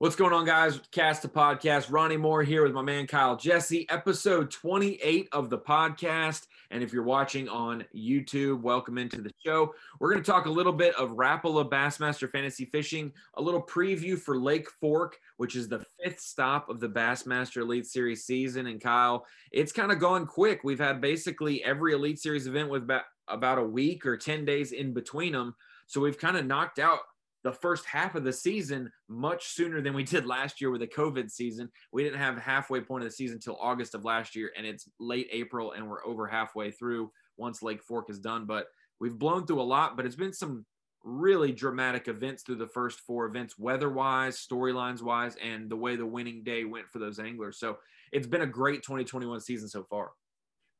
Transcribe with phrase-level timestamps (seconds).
[0.00, 0.78] What's going on, guys?
[0.92, 1.90] Cast a podcast.
[1.90, 6.46] Ronnie Moore here with my man Kyle Jesse, episode 28 of the podcast.
[6.70, 9.74] And if you're watching on YouTube, welcome into the show.
[9.98, 14.16] We're going to talk a little bit of Rapala Bassmaster Fantasy Fishing, a little preview
[14.16, 18.68] for Lake Fork, which is the fifth stop of the Bassmaster Elite Series season.
[18.68, 20.60] And Kyle, it's kind of gone quick.
[20.62, 22.88] We've had basically every Elite Series event with
[23.26, 25.56] about a week or 10 days in between them.
[25.88, 27.00] So we've kind of knocked out
[27.48, 30.86] the first half of the season much sooner than we did last year with the
[30.86, 31.70] COVID season.
[31.92, 34.86] We didn't have halfway point of the season until August of last year, and it's
[35.00, 38.44] late April, and we're over halfway through once Lake Fork is done.
[38.44, 38.66] But
[39.00, 40.66] we've blown through a lot, but it's been some
[41.02, 45.96] really dramatic events through the first four events, weather wise, storylines wise, and the way
[45.96, 47.58] the winning day went for those anglers.
[47.58, 47.78] So
[48.12, 50.10] it's been a great 2021 season so far.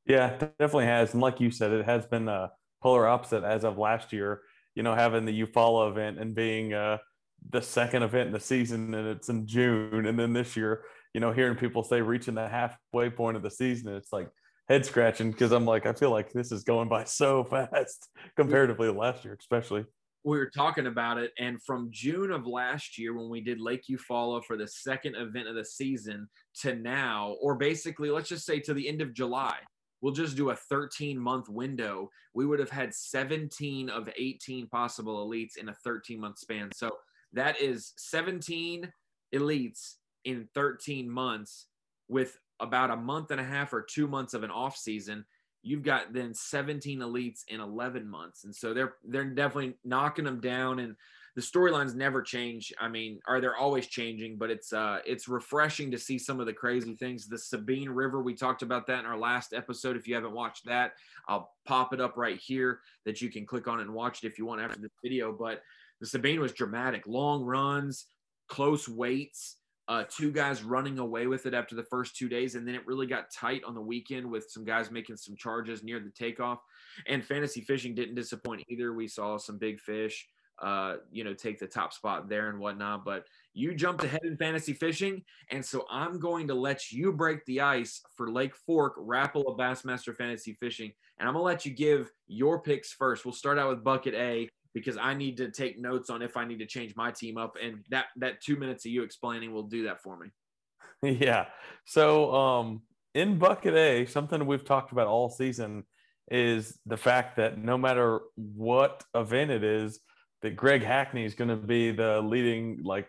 [0.05, 1.15] Yeah, definitely has.
[1.15, 2.51] And like you said, it has been a
[2.82, 4.43] polar opposite as of last year
[4.78, 6.98] you know, having the Eufaula event and being uh,
[7.50, 10.06] the second event in the season and it's in June.
[10.06, 13.51] And then this year, you know, hearing people say reaching the halfway point of the
[13.51, 14.29] season, it's like
[14.68, 18.87] head scratching because I'm like, I feel like this is going by so fast comparatively
[18.87, 19.85] to last year, especially.
[20.23, 23.82] We were talking about it, and from June of last year, when we did Lake
[23.90, 26.29] Eufaula for the second event of the season,
[26.60, 29.57] to now, or basically, let's just say to the end of July,
[30.01, 35.27] we'll just do a 13 month window, we would have had 17 of 18 possible
[35.27, 36.71] elites in a 13 month span.
[36.74, 36.91] So
[37.32, 38.91] that is 17
[39.35, 41.66] elites in 13 months
[42.09, 45.24] with about a month and a half or two months of an off season.
[45.63, 48.45] You've got then 17 elites in 11 months.
[48.45, 50.95] And so they're they're definitely knocking them down and
[51.37, 52.73] the storylines never change.
[52.80, 56.46] I mean, are they're always changing, but it's uh it's refreshing to see some of
[56.46, 57.29] the crazy things.
[57.29, 59.96] The Sabine River, we talked about that in our last episode.
[59.96, 60.93] If you haven't watched that,
[61.29, 64.38] I'll pop it up right here that you can click on and watch it if
[64.38, 65.32] you want after this video.
[65.32, 65.62] But
[66.00, 68.06] the Sabine was dramatic, long runs,
[68.48, 69.56] close weights.
[69.87, 72.87] Uh, two guys running away with it after the first two days, and then it
[72.87, 76.58] really got tight on the weekend with some guys making some charges near the takeoff.
[77.06, 78.92] And fantasy fishing didn't disappoint either.
[78.92, 80.28] We saw some big fish
[80.62, 83.04] uh, you know, take the top spot there and whatnot.
[83.04, 83.24] But
[83.54, 87.60] you jumped ahead in fantasy fishing, and so I'm going to let you break the
[87.60, 92.60] ice for Lake Fork Rapala Bassmaster Fantasy Fishing, and I'm gonna let you give your
[92.60, 93.24] picks first.
[93.24, 96.44] We'll start out with bucket A because I need to take notes on if I
[96.44, 99.64] need to change my team up, and that that two minutes of you explaining will
[99.64, 100.28] do that for me.
[101.20, 101.47] Yeah.
[101.84, 102.82] So um,
[103.14, 105.84] in bucket A, something we've talked about all season
[106.30, 110.00] is the fact that no matter what event it is
[110.43, 113.09] that Greg Hackney is going to be the leading, like,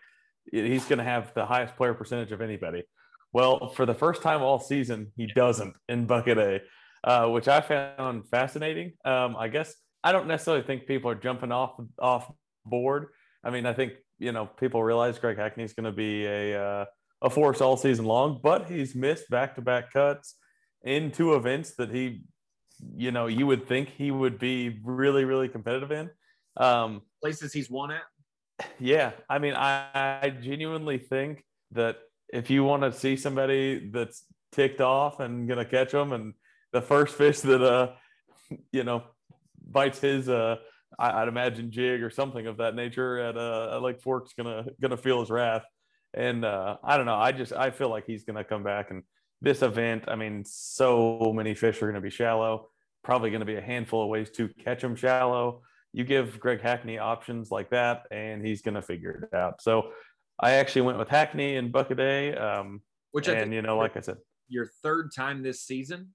[0.50, 2.82] he's going to have the highest player percentage of anybody.
[3.32, 6.60] Well, for the first time all season, he doesn't in bucket A,
[7.04, 8.94] uh, which I found fascinating.
[9.04, 12.30] Um, I guess I don't necessarily think people are jumping off off
[12.64, 13.06] board.
[13.44, 16.60] I mean, I think you know people realize Greg Hackney is going to be a
[16.60, 16.84] uh,
[17.22, 20.34] a force all season long, but he's missed back to back cuts
[20.82, 22.22] in two events that he,
[22.96, 26.10] you know, you would think he would be really really competitive in.
[26.56, 28.02] Um, Places he's won at.
[28.78, 31.96] Yeah, I mean, I, I genuinely think that
[32.32, 36.34] if you want to see somebody that's ticked off and gonna catch them, and
[36.72, 37.92] the first fish that uh,
[38.72, 39.04] you know,
[39.66, 40.56] bites his uh,
[40.98, 44.96] I, would imagine jig or something of that nature at uh, Lake Fork's gonna gonna
[44.96, 45.64] feel his wrath.
[46.12, 47.14] And uh, I don't know.
[47.14, 49.02] I just I feel like he's gonna come back and
[49.40, 50.04] this event.
[50.08, 52.68] I mean, so many fish are gonna be shallow.
[53.02, 56.98] Probably gonna be a handful of ways to catch them shallow you give Greg Hackney
[56.98, 59.60] options like that, and he's going to figure it out.
[59.60, 59.90] So
[60.38, 62.34] I actually went with Hackney and Bucket A.
[62.34, 64.18] Um, Which and you know, like I said,
[64.48, 66.08] your third time this season,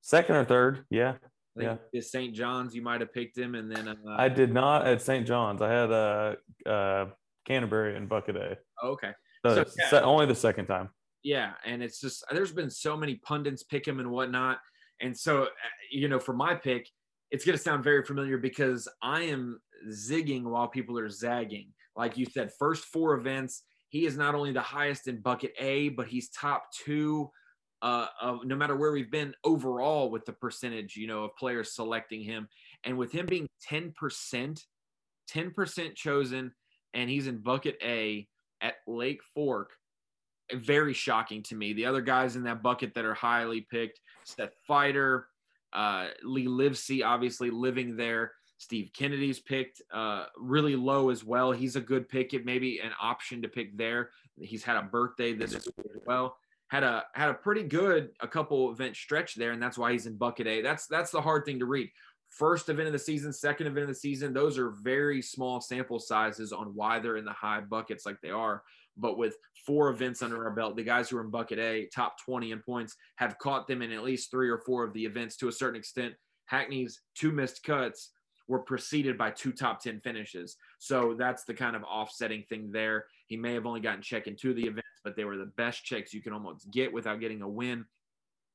[0.00, 1.14] second or third, yeah,
[1.56, 1.76] yeah.
[1.92, 2.34] Is St.
[2.34, 2.74] John's?
[2.74, 5.26] You might have picked him, and then uh, I did not at St.
[5.26, 5.62] John's.
[5.62, 6.34] I had uh,
[6.66, 7.06] uh,
[7.46, 8.56] Canterbury and Bucket A.
[8.82, 9.12] Oh, okay,
[9.46, 10.00] so, so yeah.
[10.02, 10.90] only the second time.
[11.22, 14.58] Yeah, and it's just there's been so many pundits pick him and whatnot,
[15.00, 15.46] and so uh,
[15.90, 16.88] you know, for my pick
[17.30, 21.68] it's going to sound very familiar because I am zigging while people are zagging.
[21.96, 25.90] Like you said, first four events, he is not only the highest in bucket A,
[25.90, 27.30] but he's top two
[27.82, 31.74] uh, of no matter where we've been overall with the percentage, you know, of players
[31.74, 32.48] selecting him.
[32.84, 33.92] And with him being 10%,
[35.30, 36.52] 10% chosen,
[36.94, 38.26] and he's in bucket A
[38.60, 39.70] at Lake Fork,
[40.52, 41.72] very shocking to me.
[41.72, 45.24] The other guys in that bucket that are highly picked, Seth Feider,
[45.72, 48.32] uh, Lee Livesey, obviously living there.
[48.58, 51.50] Steve Kennedy's picked uh, really low as well.
[51.50, 52.34] He's a good pick.
[52.34, 54.10] It may be an option to pick there.
[54.38, 55.66] He's had a birthday this as
[56.06, 56.36] well.
[56.68, 60.06] Had a had a pretty good a couple event stretch there, and that's why he's
[60.06, 60.60] in bucket A.
[60.60, 61.90] That's that's the hard thing to read.
[62.30, 65.98] first event of the season, second event of the season, those are very small sample
[65.98, 68.62] sizes on why they're in the high buckets like they are.
[69.00, 69.36] But with
[69.66, 72.60] four events under our belt, the guys who are in bucket A, top 20 in
[72.60, 75.52] points, have caught them in at least three or four of the events to a
[75.52, 76.14] certain extent.
[76.46, 78.10] Hackney's two missed cuts
[78.48, 80.56] were preceded by two top 10 finishes.
[80.78, 83.06] So that's the kind of offsetting thing there.
[83.28, 85.52] He may have only gotten check in two of the events, but they were the
[85.56, 87.84] best checks you can almost get without getting a win.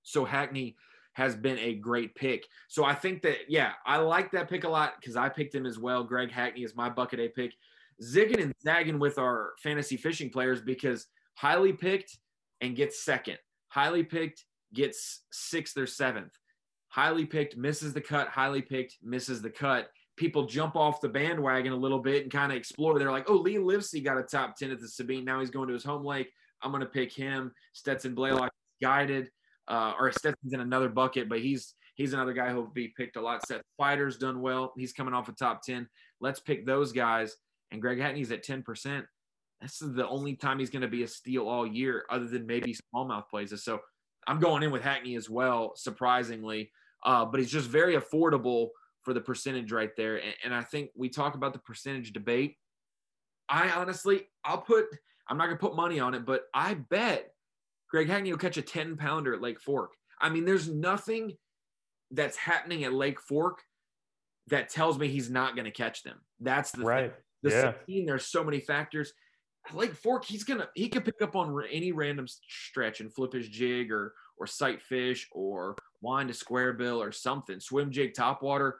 [0.04, 0.76] So Hackney
[1.14, 2.46] has been a great pick.
[2.68, 5.66] So I think that, yeah, I like that pick a lot because I picked him
[5.66, 6.04] as well.
[6.04, 7.54] Greg Hackney is my bucket A pick.
[8.04, 12.18] Zigging and zagging with our fantasy fishing players because highly picked
[12.62, 13.38] and gets second.
[13.70, 14.44] Highly picked
[14.74, 16.32] gets sixth or seventh
[16.96, 19.90] highly picked, misses the cut, highly picked, misses the cut.
[20.16, 22.98] People jump off the bandwagon a little bit and kind of explore.
[22.98, 25.26] They're like, oh, Lee Livesey got a top 10 at the Sabine.
[25.26, 26.32] Now he's going to his home lake.
[26.62, 27.52] I'm going to pick him.
[27.74, 29.30] Stetson Blaylock guided,
[29.68, 33.22] uh, or Stetson's in another bucket, but he's he's another guy who'll be picked a
[33.22, 33.46] lot.
[33.46, 34.72] Seth Feider's done well.
[34.78, 35.90] He's coming off a top 10.
[36.22, 37.36] Let's pick those guys.
[37.72, 39.04] And Greg Hackney's at 10%.
[39.62, 42.46] This is the only time he's going to be a steal all year, other than
[42.46, 43.54] maybe smallmouth plays.
[43.64, 43.80] So
[44.28, 46.72] I'm going in with Hackney as well, surprisingly
[47.06, 48.70] uh, but he's just very affordable
[49.04, 50.18] for the percentage right there.
[50.18, 52.58] And, and I think we talk about the percentage debate.
[53.48, 54.86] I honestly, I'll put,
[55.30, 57.30] I'm not going to put money on it, but I bet
[57.92, 59.94] Greg Hackney will catch a 10 pounder at Lake Fork.
[60.20, 61.34] I mean, there's nothing
[62.10, 63.62] that's happening at Lake Fork
[64.48, 66.18] that tells me he's not going to catch them.
[66.40, 67.12] That's the right.
[67.12, 67.22] Thing.
[67.46, 67.74] The yeah.
[67.74, 69.14] 16, there's so many factors.
[69.74, 73.48] Lake Fork, he's gonna he could pick up on any random stretch and flip his
[73.48, 78.74] jig or or sight fish or wind a square bill or something, swim jig topwater.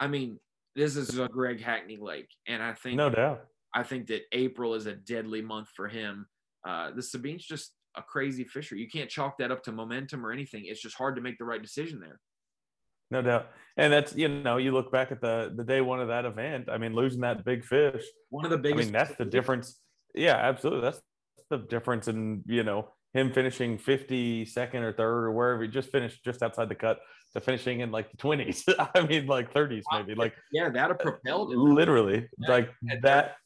[0.00, 0.38] I mean,
[0.74, 3.44] this is a Greg Hackney Lake, and I think no doubt.
[3.74, 6.26] I think that April is a deadly month for him.
[6.66, 8.76] Uh, the Sabine's just a crazy fisher.
[8.76, 10.64] You can't chalk that up to momentum or anything.
[10.66, 12.20] It's just hard to make the right decision there.
[13.12, 13.48] No doubt.
[13.76, 16.68] And that's, you know, you look back at the the day one of that event.
[16.70, 18.02] I mean, losing that big fish.
[18.30, 18.80] One of the biggest.
[18.80, 19.78] I mean, that's the difference.
[20.14, 20.80] Yeah, absolutely.
[20.80, 21.00] That's
[21.50, 26.24] the difference in, you know, him finishing 52nd or third or wherever he just finished
[26.24, 27.00] just outside the cut
[27.34, 28.62] to finishing in like the 20s.
[28.94, 30.14] I mean, like 30s maybe.
[30.14, 31.74] Like yeah, that have propelled him.
[31.74, 32.70] Literally, yeah, like
[33.02, 33.36] that.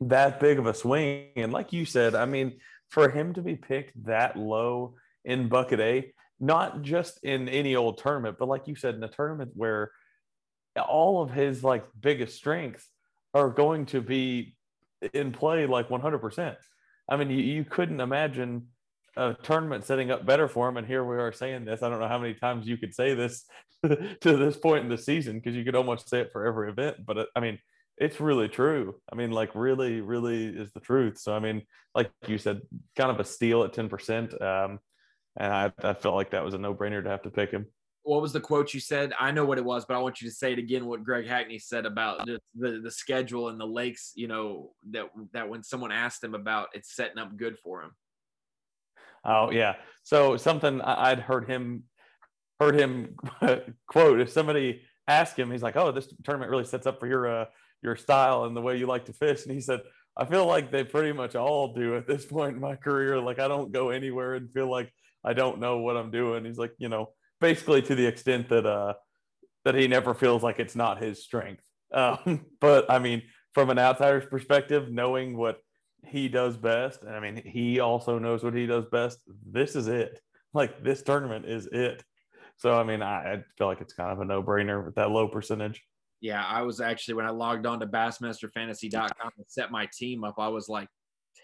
[0.00, 2.58] That big of a swing, and like you said, I mean,
[2.90, 4.94] for him to be picked that low
[5.24, 9.08] in bucket A, not just in any old tournament, but like you said, in a
[9.08, 9.90] tournament where
[10.76, 12.86] all of his like biggest strengths
[13.34, 14.56] are going to be
[15.14, 16.56] in play like 100%.
[17.08, 18.68] I mean, you, you couldn't imagine
[19.16, 20.76] a tournament setting up better for him.
[20.76, 21.82] And here we are saying this.
[21.82, 23.44] I don't know how many times you could say this
[23.86, 26.98] to this point in the season because you could almost say it for every event.
[27.04, 27.58] But uh, I mean,
[27.96, 28.96] it's really true.
[29.10, 31.18] I mean, like, really, really is the truth.
[31.18, 31.62] So, I mean,
[31.94, 32.60] like you said,
[32.94, 34.42] kind of a steal at 10%.
[34.42, 34.80] Um,
[35.36, 37.66] and I, I felt like that was a no brainer to have to pick him
[38.06, 39.12] what was the quote you said?
[39.18, 40.86] I know what it was, but I want you to say it again.
[40.86, 44.12] What Greg Hackney said about the, the, the schedule and the lakes.
[44.14, 47.90] You know that that when someone asked him about it's setting up good for him.
[49.24, 49.74] Oh yeah.
[50.04, 51.82] So something I'd heard him
[52.60, 53.16] heard him
[53.88, 54.20] quote.
[54.20, 57.44] If somebody asked him, he's like, "Oh, this tournament really sets up for your uh,
[57.82, 59.80] your style and the way you like to fish." And he said,
[60.16, 63.20] "I feel like they pretty much all do at this point in my career.
[63.20, 64.92] Like I don't go anywhere and feel like
[65.26, 68.66] I don't know what I'm doing." He's like, you know basically to the extent that
[68.66, 68.94] uh
[69.64, 71.64] that he never feels like it's not his strength.
[71.92, 75.58] Um, but I mean, from an outsider's perspective, knowing what
[76.06, 79.18] he does best, and I mean, he also knows what he does best.
[79.50, 80.20] This is it.
[80.54, 82.02] Like this tournament is it.
[82.58, 85.26] So I mean, I, I feel like it's kind of a no-brainer with that low
[85.26, 85.82] percentage.
[86.20, 90.36] Yeah, I was actually when I logged on to Bassmasterfantasy.com and set my team up,
[90.38, 90.88] I was like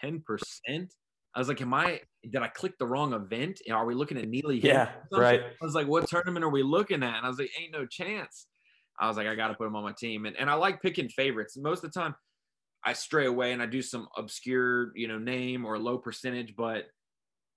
[0.03, 0.23] 10%.
[1.35, 3.61] I was like, am I, did I click the wrong event?
[3.71, 4.61] Are we looking at Neely?
[4.61, 5.41] Yeah, right.
[5.41, 7.17] I was like, what tournament are we looking at?
[7.17, 8.47] And I was like, ain't no chance.
[9.01, 10.27] I was like, I got to put him on my team.
[10.27, 11.57] And, and I like picking favorites.
[11.57, 12.15] Most of the time,
[12.85, 16.85] I stray away and I do some obscure, you know, name or low percentage, but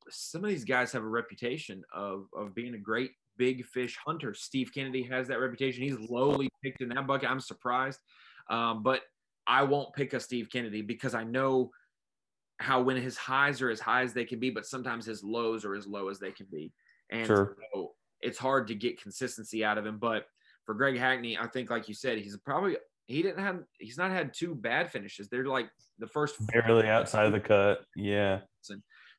[0.10, 4.34] some of these guys have a reputation of, of being a great big fish hunter.
[4.34, 5.84] Steve Kennedy has that reputation.
[5.84, 7.29] He's lowly picked in that bucket.
[7.29, 8.00] I'm surprised.
[8.50, 9.01] Um, but
[9.46, 11.72] I won't pick a Steve Kennedy because I know–
[12.59, 15.65] how when his highs are as high as they can be, but sometimes his lows
[15.65, 16.71] are as low as they can be.
[17.09, 17.57] And sure.
[17.74, 19.97] so it's hard to get consistency out of him.
[19.97, 20.25] But
[20.65, 24.12] for Greg Hackney, I think, like you said, he's probably he didn't have he's not
[24.12, 25.27] had two bad finishes.
[25.27, 25.69] They're like
[26.00, 27.85] the first barely outside of the cut.
[27.95, 28.41] Yeah.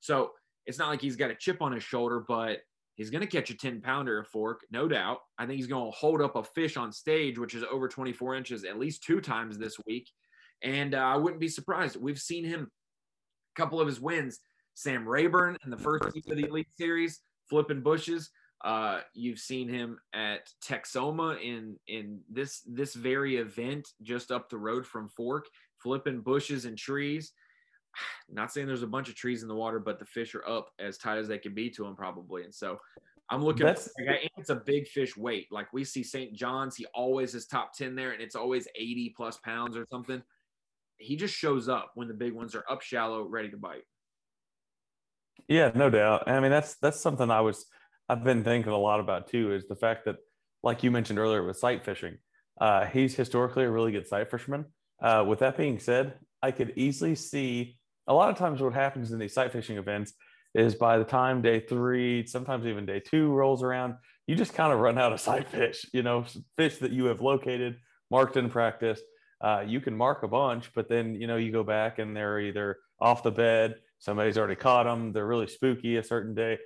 [0.00, 0.33] So
[0.66, 2.61] it's not like he's got a chip on his shoulder, but
[2.97, 5.19] he's going to catch a 10 pounder of fork, no doubt.
[5.38, 8.35] I think he's going to hold up a fish on stage, which is over 24
[8.35, 10.11] inches at least two times this week.
[10.62, 11.97] And uh, I wouldn't be surprised.
[11.97, 12.71] We've seen him
[13.57, 14.41] couple of his wins,
[14.75, 18.31] Sam Rayburn in the first week of the Elite Series, flipping bushes.
[18.65, 24.59] Uh, you've seen him at Texoma in in this this very event just up the
[24.59, 25.47] road from Fork,
[25.83, 27.33] flipping bushes and trees.
[28.31, 30.71] Not saying there's a bunch of trees in the water, but the fish are up
[30.79, 32.45] as tight as they can be to him probably.
[32.45, 32.79] And so
[33.31, 33.67] I'm looking.
[33.67, 35.49] That's- For, like, it's a big fish weight.
[35.51, 36.33] Like we see St.
[36.35, 40.23] John's, he always is top ten there, and it's always 80 plus pounds or something.
[40.99, 43.83] He just shows up when the big ones are up shallow, ready to bite.
[45.49, 46.29] Yeah, no doubt.
[46.29, 47.67] I mean, that's that's something I was
[48.09, 49.53] I've been thinking a lot about too.
[49.53, 50.17] Is the fact that,
[50.62, 52.19] like you mentioned earlier, with sight fishing,
[52.61, 54.67] uh, he's historically a really good sight fisherman.
[55.00, 59.12] Uh, with that being said, I could easily see a lot of times what happens
[59.12, 60.15] in these sight fishing events
[60.55, 63.95] is by the time day three, sometimes even day two rolls around,
[64.26, 65.85] you just kind of run out of sight fish.
[65.93, 66.25] You know,
[66.57, 67.76] fish that you have located,
[68.11, 69.00] marked in practice.
[69.40, 72.40] Uh, you can mark a bunch, but then you know you go back and they're
[72.40, 76.59] either off the bed somebody's already caught them they're really spooky a certain day.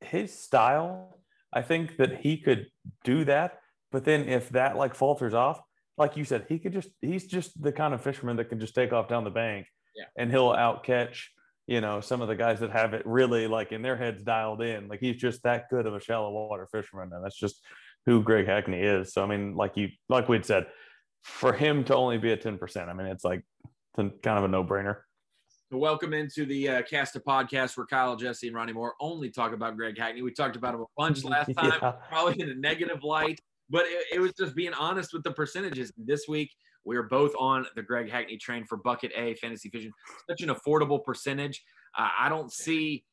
[0.00, 1.18] His style
[1.52, 2.66] i think that he could
[3.04, 5.60] do that but then if that like falters off
[5.96, 8.74] like you said he could just he's just the kind of fisherman that can just
[8.74, 9.66] take off down the bank
[9.96, 10.04] Yeah.
[10.16, 11.32] and he'll out catch
[11.66, 14.62] you know some of the guys that have it really like in their heads dialed
[14.62, 14.88] in.
[14.88, 17.62] Like he's just that good of a shallow water fisherman and that's just
[18.06, 19.12] who greg hackney is.
[19.12, 20.66] So i mean like you like we'd said
[21.22, 23.42] for him to only be at 10% i mean it's like
[23.96, 24.96] it's kind of a no-brainer
[25.70, 29.52] Welcome into the uh, Cast a Podcast where Kyle, Jesse, and Ronnie Moore only talk
[29.52, 30.22] about Greg Hackney.
[30.22, 31.92] We talked about him a bunch last time, Yeah.
[32.08, 35.92] probably in a negative light, but it, it was just being honest with the percentages.
[35.98, 36.50] This week,
[36.86, 39.90] we are both on the Greg Hackney train for Bucket A Fantasy Fishing.
[40.30, 41.62] Such an affordable percentage.
[41.98, 43.04] Uh, I don't see,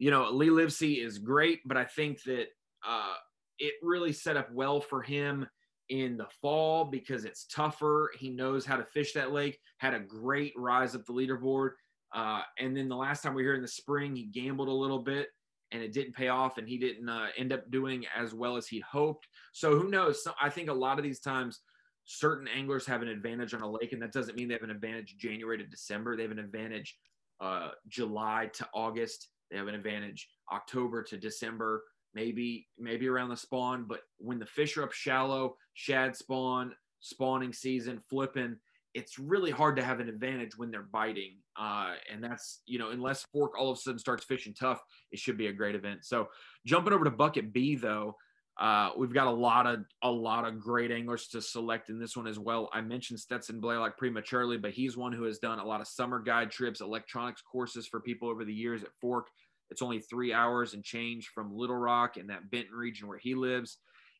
[0.00, 2.46] you know, Lee Livesey is great, but I think that
[2.84, 3.14] uh,
[3.60, 5.46] it really set up well for him
[5.90, 8.10] in the fall because it's tougher.
[8.18, 11.72] He knows how to fish that lake, had a great rise up the leaderboard.
[12.14, 14.72] Uh, and then the last time we were here in the spring, he gambled a
[14.72, 15.28] little bit
[15.72, 18.66] and it didn't pay off and he didn't uh, end up doing as well as
[18.66, 19.28] he hoped.
[19.52, 20.24] So who knows?
[20.24, 21.60] So I think a lot of these times,
[22.04, 24.70] certain anglers have an advantage on a lake, and that doesn't mean they have an
[24.70, 26.16] advantage January to December.
[26.16, 26.96] They have an advantage
[27.40, 29.28] uh, July to August.
[29.50, 33.84] They have an advantage October to December, maybe maybe around the spawn.
[33.88, 38.56] But when the fish are up shallow, shad spawn, spawning season, flipping,
[38.94, 41.36] it's really hard to have an advantage when they're biting.
[41.56, 45.18] Uh, and that's, you know, unless Fork all of a sudden starts fishing tough, it
[45.18, 46.04] should be a great event.
[46.04, 46.28] So
[46.66, 48.16] jumping over to bucket B though,
[48.58, 52.16] uh, we've got a lot of a lot of great anglers to select in this
[52.16, 52.68] one as well.
[52.72, 56.20] I mentioned Stetson Blaylock prematurely, but he's one who has done a lot of summer
[56.20, 59.28] guide trips, electronics courses for people over the years at Fork.
[59.70, 63.34] It's only three hours and change from Little Rock in that Benton region where he
[63.34, 63.78] lives.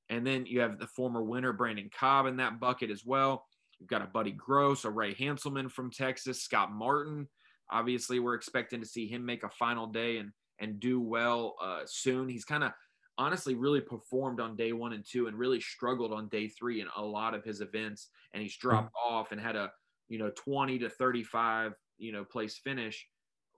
[0.09, 3.47] And then you have the former winner Brandon Cobb in that bucket as well.
[3.79, 7.29] You've got a Buddy Gross, a Ray Hanselman from Texas, Scott Martin.
[7.71, 11.81] Obviously, we're expecting to see him make a final day and and do well uh,
[11.87, 12.29] soon.
[12.29, 12.73] He's kind of
[13.17, 16.89] honestly really performed on day one and two, and really struggled on day three in
[16.97, 18.09] a lot of his events.
[18.35, 19.73] And he's dropped off and had a
[20.09, 23.07] you know 20 to 35 you know place finish,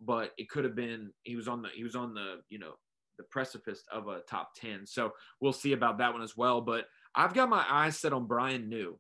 [0.05, 2.75] but it could have been he was on the he was on the you know
[3.19, 4.87] the precipice of a top 10.
[4.87, 6.61] So we'll see about that one as well.
[6.61, 8.99] But I've got my eyes set on Bryan New.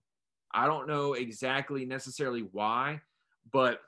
[0.52, 3.00] I don't know exactly necessarily why,
[3.52, 3.80] but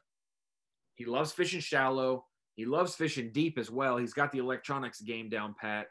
[0.97, 2.25] he loves fishing shallow.
[2.57, 3.97] He loves fishing deep as well.
[3.99, 5.89] He's got the electronics game down pat,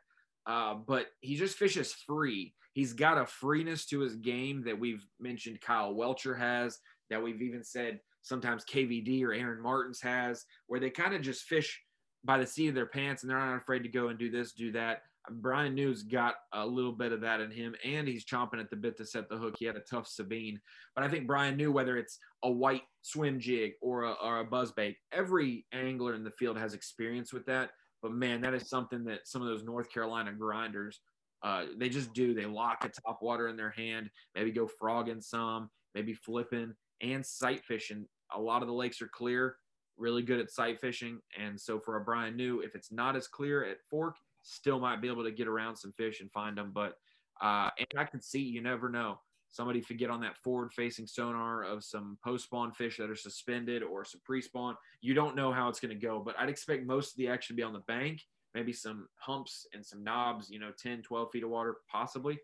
[0.48, 2.54] uh, but he just fishes free.
[2.74, 7.42] He's got a freeness to his game that we've mentioned Kyle Welcher has, that we've
[7.42, 11.80] even said sometimes KVD or Aaron Martens has, where they kind of just fish
[12.26, 14.54] by the seat of their pants and they're not afraid to go and do this,
[14.54, 15.04] do that.
[15.30, 18.76] Bryan New's got a little bit of that in him, and he's chomping at the
[18.76, 19.56] bit to set the hook.
[19.58, 20.60] He had a tough Sabine,
[20.96, 24.46] but I think Bryan New whether it's a white swim jig or a, or a
[24.46, 27.72] buzz bait, every angler in the field has experience with that.
[28.02, 31.00] But man, that is something that some of those North Carolina grinders,
[31.42, 32.34] uh, they just do.
[32.34, 37.26] They lock a top water in their hand, maybe go frogging some, maybe flipping and
[37.26, 38.06] sight fishing.
[38.36, 39.58] A lot of the lakes are clear,
[39.98, 43.28] really good at sight fishing, and so for a Bryan New, if it's not as
[43.28, 46.72] clear at Fork, still might be able to get around some fish and find them.
[46.74, 46.98] But
[47.42, 49.20] uh, and I can see you never know.
[49.50, 53.16] Somebody could get on that forward facing sonar of some post spawn fish that are
[53.16, 54.76] suspended or some pre spawn.
[55.02, 57.56] You don't know how it's going to go, but I'd expect most of the action
[57.56, 58.22] to be on the bank,
[58.56, 62.40] maybe some humps and some knobs, you know, 10, 12 feet of water, possibly.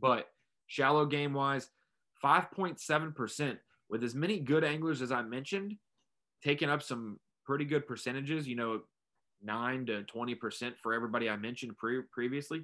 [0.00, 0.28] But
[0.66, 1.68] shallow game wise,
[2.24, 5.74] 5.7% with as many good anglers as I mentioned,
[6.42, 8.80] taking up some pretty good percentages, you know,
[9.42, 12.62] nine to 20% for everybody I mentioned pre- previously.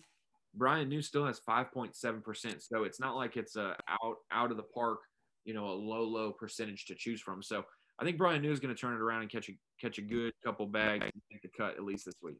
[0.55, 2.63] Bryan New still has 5.7%.
[2.63, 5.01] So it's not like it's a out, out of the park,
[5.45, 7.43] you know, a low, low percentage to choose from.
[7.43, 7.65] So
[7.99, 10.03] I think Bryan New is going to turn it around and catch a, catch a
[10.03, 12.37] good couple bags and make the cut at least this week.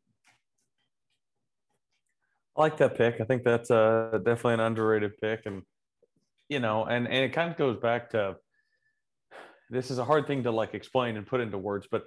[2.57, 3.21] I like that pick.
[3.21, 5.63] I think that's uh, definitely an underrated pick, and
[6.51, 8.37] you know, and and it kind of goes back to
[9.73, 12.05] this is a hard thing to like explain and put into words, but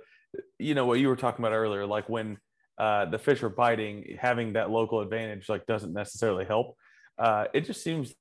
[0.59, 2.37] you know what you were talking about earlier, like when
[2.77, 6.75] uh, the fish are biting, having that local advantage like doesn't necessarily help.
[7.17, 8.13] Uh, it just seems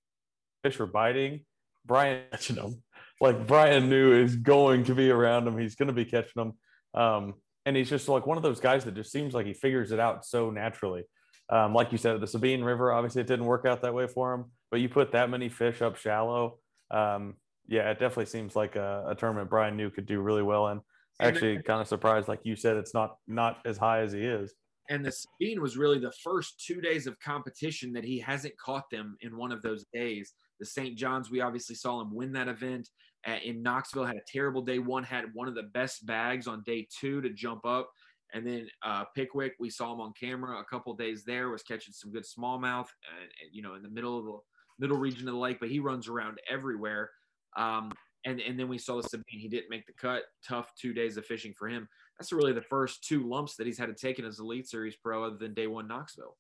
[0.63, 1.45] fish are biting.
[1.85, 2.83] Brian catching them,
[3.21, 5.59] like Bryan New is going to be around him.
[5.59, 6.53] He's going to be catching them,
[6.95, 7.35] um,
[7.67, 10.01] and he's just like one of those guys that just seems like he figures it
[10.01, 11.05] out so naturally.
[11.51, 14.33] Um, like you said, the Sabine River, obviously it didn't work out that way for
[14.33, 16.59] him, but you put that many fish up shallow.
[16.91, 17.35] Um,
[17.67, 20.81] yeah, it definitely seems like a, a, tournament Bryan New could do really well in.
[21.21, 24.55] Actually, kind of surprised, like you said, it's not not as high as he is.
[24.91, 28.91] And the Sabine was really the first two days of competition that he hasn't caught
[28.91, 30.35] them in one of those days.
[30.61, 30.97] The St.
[30.97, 32.91] John's, we obviously saw him win that event.
[33.27, 36.63] Uh, in Knoxville, had a terrible day one, had one of the best bags on
[36.67, 37.89] day two to jump up.
[38.35, 41.95] And then uh, Pickwick, we saw him on camera a couple days there, was catching
[41.95, 44.39] some good smallmouth, uh, you know, in the middle of the
[44.79, 47.11] middle region of the lake, but he runs around everywhere.
[47.57, 47.93] Um,
[48.25, 49.25] and and then we saw the Sabine.
[49.41, 50.23] He didn't make the cut.
[50.47, 51.89] Tough two days of fishing for him.
[52.19, 54.97] That's really the first two lumps that he's had to take in his Elite Series
[54.97, 56.37] Pro, other than day one Knoxville.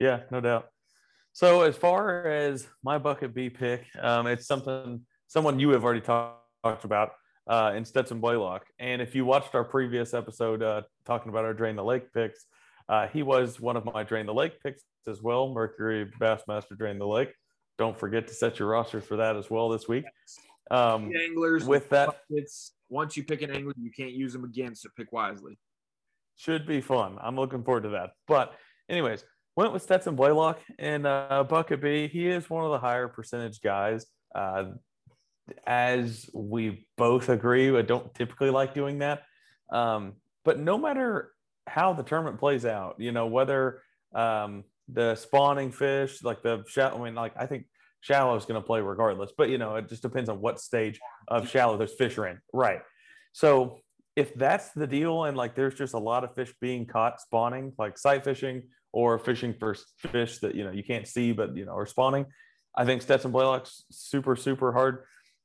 [0.00, 0.68] Yeah, no doubt.
[1.32, 6.00] So as far as my bucket B pick, um, it's something someone you have already
[6.00, 7.12] talk, talked about
[7.46, 8.66] uh, in Stetson Blaylock.
[8.78, 12.44] And if you watched our previous episode uh, talking about our Drain the Lake picks,
[12.88, 15.52] uh, he was one of my Drain the Lake picks as well.
[15.54, 17.32] Mercury Bassmaster Drain the Lake.
[17.82, 20.04] Don't forget to set your rosters for that as well this week.
[20.70, 24.76] Um, anglers with that, it's once you pick an angler, you can't use them again.
[24.76, 25.58] So pick wisely.
[26.36, 27.18] Should be fun.
[27.20, 28.10] I'm looking forward to that.
[28.28, 28.54] But
[28.88, 29.24] anyways,
[29.56, 32.06] went with Stetson Blaylock and uh, Bucket B.
[32.06, 34.06] He is one of the higher percentage guys.
[34.32, 34.66] Uh,
[35.66, 39.24] as we both agree, I don't typically like doing that.
[39.72, 40.12] Um,
[40.44, 41.32] but no matter
[41.66, 43.82] how the tournament plays out, you know, whether
[44.14, 47.64] um, the spawning fish, like the shallow, I mean, like I think
[48.02, 51.00] shallow is going to play regardless, but you know, it just depends on what stage
[51.28, 52.38] of shallow those fish are in.
[52.52, 52.80] Right.
[53.32, 53.78] So
[54.14, 57.72] if that's the deal, and like there's just a lot of fish being caught spawning,
[57.78, 61.64] like sight fishing or fishing for fish that you know you can't see, but you
[61.64, 62.26] know, are spawning.
[62.76, 65.04] I think Stetson Blaylock's super, super hard,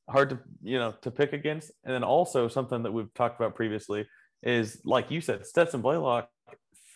[0.10, 1.72] hard to you know to pick against.
[1.86, 4.06] And then also something that we've talked about previously
[4.44, 6.28] is like you said, Stetson Blaylock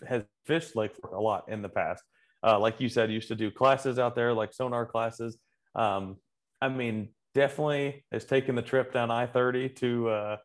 [0.07, 2.03] has fished Lake Fork a lot in the past
[2.43, 5.37] uh, like you said, used to do classes out there, like sonar classes.
[5.75, 6.17] Um,
[6.61, 10.37] I mean, definitely has taken the trip down I thirty to uh,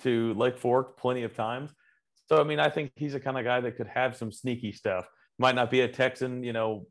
[0.00, 1.72] to Lake Fork plenty of times.
[2.28, 4.72] So I mean, I think he's the kind of guy that could have some sneaky
[4.72, 5.08] stuff.
[5.38, 6.86] Might not be a Texan, you know,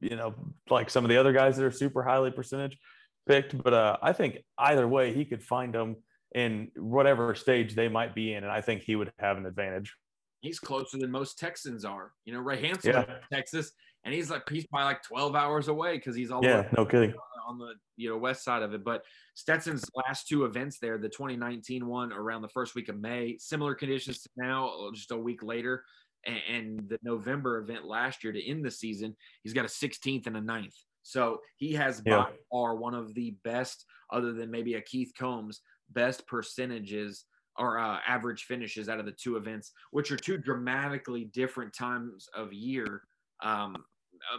[0.00, 0.34] you know,
[0.68, 2.78] like some of the other guys that are super highly percentage
[3.26, 3.60] picked.
[3.62, 5.96] But uh, I think either way, he could find them
[6.34, 9.94] in whatever stage they might be in, and I think he would have an advantage
[10.40, 12.12] he's closer than most Texans are.
[12.24, 13.04] You know, Ray Hansen, yeah.
[13.32, 13.72] Texas,
[14.08, 17.12] and he's like he's by like 12 hours away because he's all yeah, no kidding
[17.46, 18.82] on the you know west side of it.
[18.82, 23.36] But Stetson's last two events there, the 2019 one around the first week of May,
[23.38, 25.84] similar conditions to now, just a week later,
[26.24, 30.26] and, and the November event last year to end the season, he's got a 16th
[30.26, 30.74] and a 9th.
[31.02, 32.16] So he has yeah.
[32.16, 37.26] by far one of the best, other than maybe a Keith Combs, best percentages
[37.58, 42.26] or uh, average finishes out of the two events, which are two dramatically different times
[42.34, 43.02] of year.
[43.42, 43.84] Um,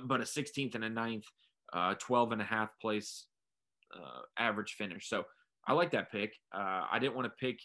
[0.06, 1.24] but a 16th and a 9th,
[1.74, 3.26] uh, 12 and a half place
[3.96, 5.10] uh, average finish.
[5.10, 5.26] So
[5.68, 6.34] I like that pick.
[6.54, 7.60] Uh, I didn't want to pick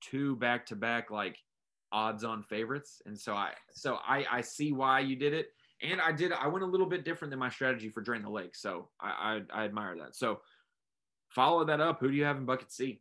[0.00, 1.38] two back to back like
[1.92, 5.48] odds on favorites, and so I so I I see why you did it,
[5.82, 8.30] and I did I went a little bit different than my strategy for Drain the
[8.30, 10.16] Lake, so I I, I admire that.
[10.16, 10.40] So
[11.30, 12.00] follow that up.
[12.00, 13.00] Who do you have in bucket C?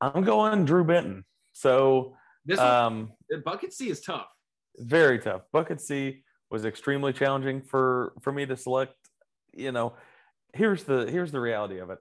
[0.00, 1.24] I'm going Drew Benton.
[1.52, 3.12] So this um,
[3.44, 4.26] bucket C is tough.
[4.78, 5.42] Very tough.
[5.52, 8.94] Bucket C was extremely challenging for for me to select.
[9.52, 9.94] You know,
[10.52, 11.98] here's the here's the reality of it.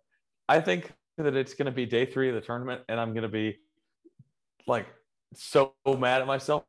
[0.47, 3.23] I think that it's going to be day three of the tournament, and I'm going
[3.23, 3.57] to be
[4.67, 4.87] like
[5.35, 6.63] so mad at myself,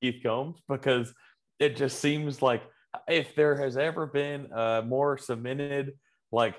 [0.00, 1.12] Keith Combs, because
[1.58, 2.62] it just seems like
[3.08, 5.92] if there has ever been a more cemented,
[6.32, 6.56] like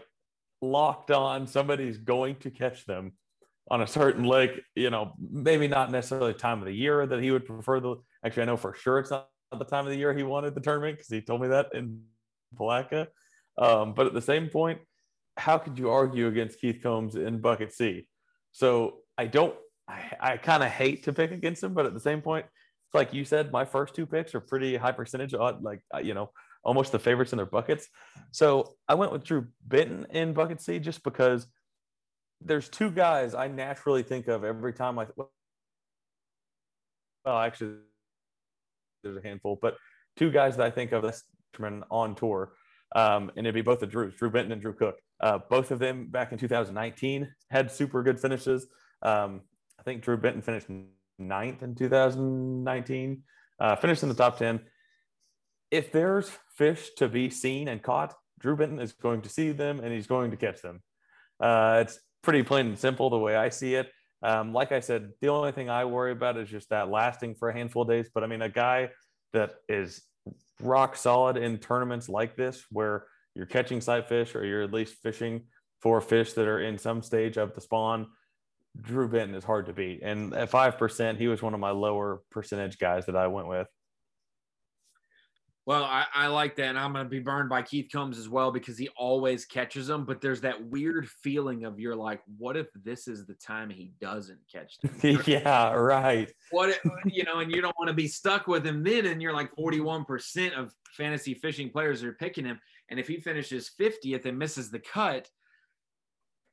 [0.62, 3.14] locked on, somebody's going to catch them
[3.70, 7.32] on a certain lake, you know, maybe not necessarily time of the year that he
[7.32, 7.96] would prefer the.
[8.24, 10.62] Actually, I know for sure it's not the time of the year he wanted the
[10.62, 12.02] tournament because he told me that in
[12.56, 13.08] Palatka.
[13.58, 14.80] Um, but at the same point,
[15.38, 18.08] how could you argue against Keith Combs in bucket C?
[18.52, 19.56] So I don't.
[19.88, 22.46] I, I kind of hate to pick against him, but at the same point,
[22.94, 26.14] like you said, my first two picks are pretty high percentage, uh, like uh, you
[26.14, 26.32] know,
[26.64, 27.88] almost the favorites in their buckets.
[28.32, 31.48] So I went with Drew Benton in bucket C just because
[32.42, 35.08] there's two guys I naturally think of every time I.
[37.26, 37.76] Well, actually,
[39.04, 39.78] there's a handful, but
[40.18, 41.24] two guys that I think of that's
[41.90, 42.54] on tour.
[42.96, 44.98] Um, and it'd be both the Drews, Drew Benton and Drew Cook.
[45.20, 48.68] Uh, both of them back in 2019 had super good finishes.
[49.02, 49.42] Um,
[49.80, 50.68] I think Drew Benton finished
[51.18, 53.24] ninth in 2019,
[53.60, 54.62] uh, finished in the top 10.
[55.70, 59.80] If there's fish to be seen and caught, Drew Benton is going to see them
[59.80, 60.82] and he's going to catch them.
[61.40, 63.90] Uh, it's pretty plain and simple the way I see it.
[64.24, 67.50] Um, like I said, the only thing I worry about is just that lasting for
[67.50, 68.10] a handful of days.
[68.14, 68.90] But I mean, a guy
[69.34, 70.02] that is
[70.62, 73.06] rock solid in tournaments like this, where
[73.36, 75.44] you're catching sight fish or you're at least fishing
[75.82, 78.08] for fish that are in some stage of the spawn,
[78.80, 80.02] Drew Benton is hard to beat.
[80.04, 83.68] And at 5%, he was one of my lower percentage guys that I went with.
[85.68, 86.70] Well, I, I, like that.
[86.70, 89.86] And I'm going to be burned by Keith Combs as well because he always catches
[89.86, 90.06] them.
[90.06, 93.92] But there's that weird feeling of you're like, what if this is the time he
[94.02, 95.22] doesn't catch them?
[95.28, 96.32] yeah, right.
[96.50, 99.06] What, if, you know, and you don't want to be stuck with him then.
[99.06, 102.60] And you're like 41% of fantasy fishing players are picking him.
[102.90, 105.30] And if he finishes 50th and misses the cut,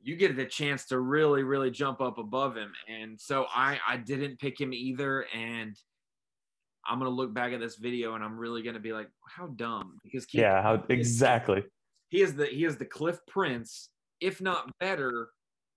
[0.00, 2.72] you get the chance to really, really jump up above him.
[2.88, 5.24] And so I, I didn't pick him either.
[5.34, 5.76] And
[6.88, 9.98] I'm gonna look back at this video and I'm really gonna be like, how dumb?
[10.02, 11.64] Because Keith yeah, how exactly.
[12.08, 15.28] He is the he is the Cliff Prince, if not better,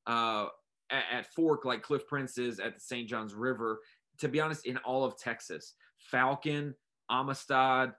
[0.08, 0.47] uh,
[0.89, 3.08] at, at Fork like Cliff Prince is at the St.
[3.08, 3.80] Johns River.
[4.19, 6.76] To be honest, in all of Texas, Falcon,
[7.10, 7.93] Amistad,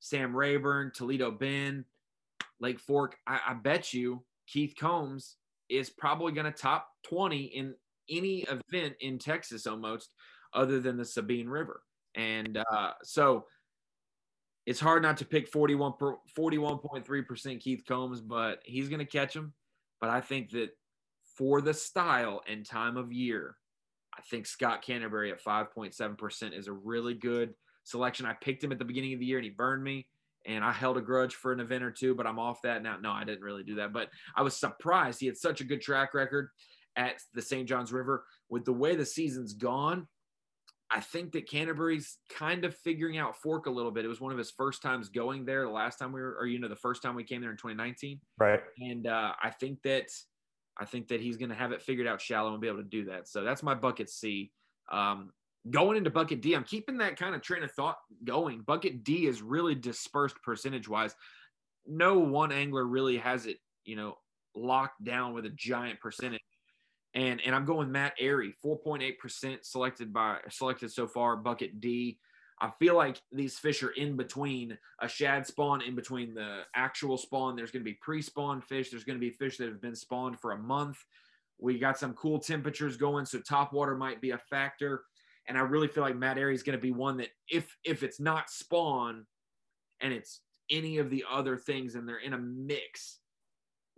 [0.00, 1.84] Sam Rayburn, Toledo Bend,
[2.60, 3.16] Lake Fork.
[3.26, 5.36] I, I bet you Keith Combs
[5.68, 7.74] is probably going to top 20 in
[8.10, 10.12] any event in Texas almost,
[10.54, 11.82] other than the Sabine River.
[12.14, 13.46] And uh, so
[14.66, 15.92] it's hard not to pick 41
[16.36, 19.52] 41.3% Keith Combs, but he's going to catch him.
[20.00, 20.70] But I think that
[21.36, 23.56] for the style and time of year,
[24.16, 28.26] I think Scott Canterbury at 5.7% is a really good selection.
[28.26, 30.06] I picked him at the beginning of the year and he burned me
[30.46, 32.96] and I held a grudge for an event or two, but I'm off that now.
[33.00, 35.20] No, I didn't really do that, but I was surprised.
[35.20, 36.50] He had such a good track record
[36.96, 37.68] at the St.
[37.68, 38.24] John's River.
[38.48, 40.08] With the way the season's gone,
[40.94, 44.04] I think that Canterbury's kind of figuring out Fork a little bit.
[44.04, 45.64] It was one of his first times going there.
[45.64, 47.56] The last time we were, or you know, the first time we came there in
[47.56, 48.20] 2019.
[48.38, 48.60] Right.
[48.78, 50.08] And uh, I think that,
[50.78, 52.84] I think that he's going to have it figured out shallow and be able to
[52.84, 53.26] do that.
[53.26, 54.52] So that's my bucket C.
[54.90, 55.30] Um,
[55.70, 58.60] going into bucket D, I'm keeping that kind of train of thought going.
[58.60, 61.14] Bucket D is really dispersed percentage wise.
[61.86, 64.16] No one angler really has it, you know,
[64.54, 66.42] locked down with a giant percentage
[67.14, 72.18] and and I'm going Matt Arey, 4.8% selected by selected so far, bucket D.
[72.60, 77.18] I feel like these fish are in between a shad spawn, in between the actual
[77.18, 77.56] spawn.
[77.56, 78.90] There's going to be pre-spawn fish.
[78.90, 80.98] There's going to be fish that have been spawned for a month.
[81.58, 85.02] We got some cool temperatures going, so top water might be a factor.
[85.48, 88.02] And I really feel like Matt Arey is going to be one that if if
[88.04, 89.26] it's not spawn
[90.00, 93.18] and it's any of the other things and they're in a mix,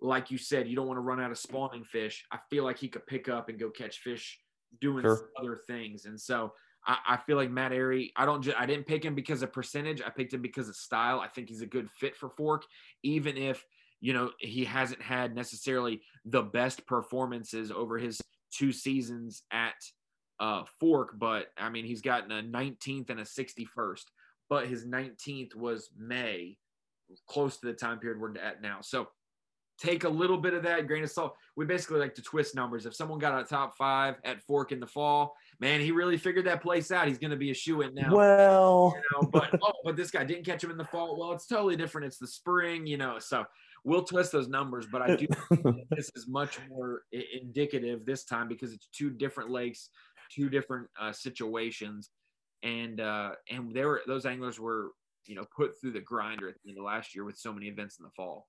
[0.01, 2.25] like you said, you don't want to run out of spawning fish.
[2.31, 4.39] I feel like he could pick up and go catch fish
[4.81, 5.31] doing sure.
[5.39, 6.05] other things.
[6.05, 6.53] And so
[6.87, 9.53] I, I, feel like Matt Arey, I don't just, I didn't pick him because of
[9.53, 10.03] percentage.
[10.03, 11.21] I picked him because of style.
[11.21, 12.65] I think he's a good fit for Fork,
[13.03, 13.65] even if,
[14.01, 18.21] you know, he hasn't had necessarily the best performances over his
[18.53, 19.75] two seasons at
[20.41, 21.19] uh, Fork.
[21.19, 24.05] But I mean, he's gotten a 19th and a 61st,
[24.51, 26.59] but his 19th was May,
[27.29, 28.79] close to the time period we're at now.
[28.83, 29.09] So
[29.79, 31.37] take a little bit of that grain of salt.
[31.57, 32.87] We basically like to twist numbers.
[32.87, 36.47] If someone got a top five at Fork in the fall, man, he really figured
[36.47, 37.09] that place out.
[37.09, 38.15] He's going to be a shoe in now.
[38.15, 41.19] Well, you know, but oh, but this guy didn't catch him in the fall.
[41.19, 42.07] Well, it's totally different.
[42.07, 43.19] It's the spring, you know.
[43.19, 43.45] So
[43.85, 45.27] we'll twist those numbers, but I do
[45.91, 49.91] this is much more indicative this time because it's two different lakes,
[50.31, 52.11] two different uh, situations,
[52.63, 54.93] and uh, and there were those anglers were
[55.27, 57.67] you know put through the grinder at the end of last year with so many
[57.67, 58.47] events in the fall.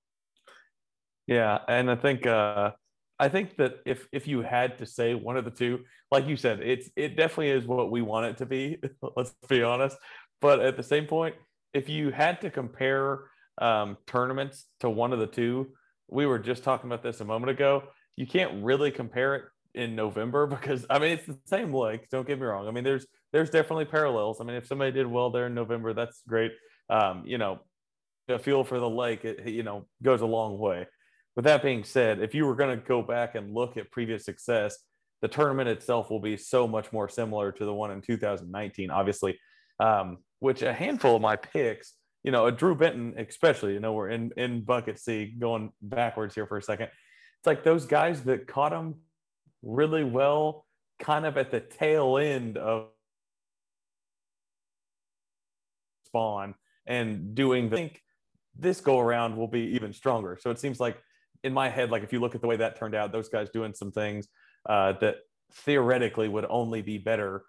[1.26, 2.72] Yeah, and I think uh,
[3.18, 6.36] I think that if if you had to say one of the two, like you
[6.36, 8.78] said, it's it definitely is what we want it to be.
[9.16, 9.96] let's be honest.
[10.40, 11.34] But at the same point,
[11.72, 13.24] if you had to compare
[13.58, 15.68] um, tournaments to one of the two,
[16.08, 17.84] we were just talking about this a moment ago.
[18.16, 22.08] You can't really compare it in November because I mean it's the same lake.
[22.10, 22.68] Don't get me wrong.
[22.68, 24.40] I mean there's there's definitely parallels.
[24.40, 26.52] I mean if somebody did well there in November, that's great.
[26.88, 27.58] Um, you know,
[28.28, 30.86] the feel for the lake, it, you know, goes a long way
[31.36, 34.24] with that being said, if you were going to go back and look at previous
[34.24, 34.78] success,
[35.20, 39.38] the tournament itself will be so much more similar to the one in 2019, obviously,
[39.78, 41.92] um, which a handful of my picks,
[42.24, 46.34] you know, a Drew Benton, especially, you know, we're in, in bucket C going backwards
[46.34, 46.86] here for a second.
[46.86, 48.96] It's like those guys that caught him
[49.62, 50.64] really well,
[50.98, 52.88] kind of at the tail end of
[56.06, 56.54] spawn
[56.86, 58.02] and doing the think
[58.58, 60.38] this go around will be even stronger.
[60.40, 60.96] So it seems like
[61.44, 63.48] in my head, like if you look at the way that turned out, those guys
[63.50, 64.28] doing some things
[64.68, 65.16] uh, that
[65.52, 67.44] theoretically would only be better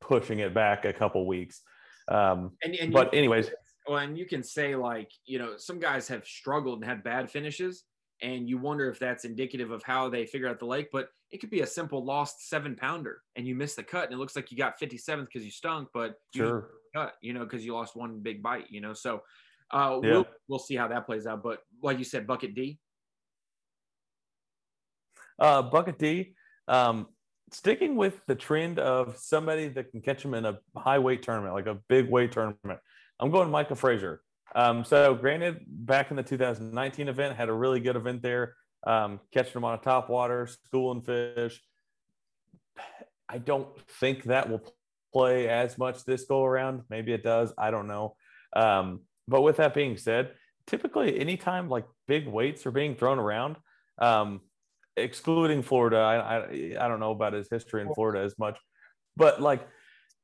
[0.00, 1.62] pushing it back a couple weeks.
[2.08, 3.50] Um, and, and but anyways,
[3.88, 7.30] well, and you can say like you know some guys have struggled and had bad
[7.30, 7.84] finishes,
[8.22, 10.88] and you wonder if that's indicative of how they figure out the lake.
[10.92, 14.12] But it could be a simple lost seven pounder, and you miss the cut, and
[14.12, 16.70] it looks like you got 57th because you stunk, but you sure.
[16.94, 18.92] cut, you know, because you lost one big bite, you know.
[18.92, 19.22] So
[19.70, 20.10] uh, yeah.
[20.12, 21.42] we'll we'll see how that plays out.
[21.42, 22.78] But like you said, bucket D.
[25.38, 26.34] Uh, bucket D.
[26.68, 27.06] Um,
[27.52, 31.54] sticking with the trend of somebody that can catch him in a high weight tournament,
[31.54, 32.80] like a big weight tournament,
[33.20, 34.20] I'm going Michael Frazier.
[34.54, 38.54] Um, so, granted, back in the 2019 event, had a really good event there,
[38.86, 41.60] um, catching them on a top water, schooling fish.
[43.28, 43.68] I don't
[44.00, 44.62] think that will
[45.12, 46.82] play as much this go around.
[46.90, 47.52] Maybe it does.
[47.56, 48.16] I don't know.
[48.54, 50.32] Um, but with that being said,
[50.66, 53.56] typically anytime like big weights are being thrown around,
[53.98, 54.40] um,
[54.96, 55.98] excluding Florida.
[55.98, 58.58] I, I I don't know about his history in Florida as much,
[59.16, 59.66] but like,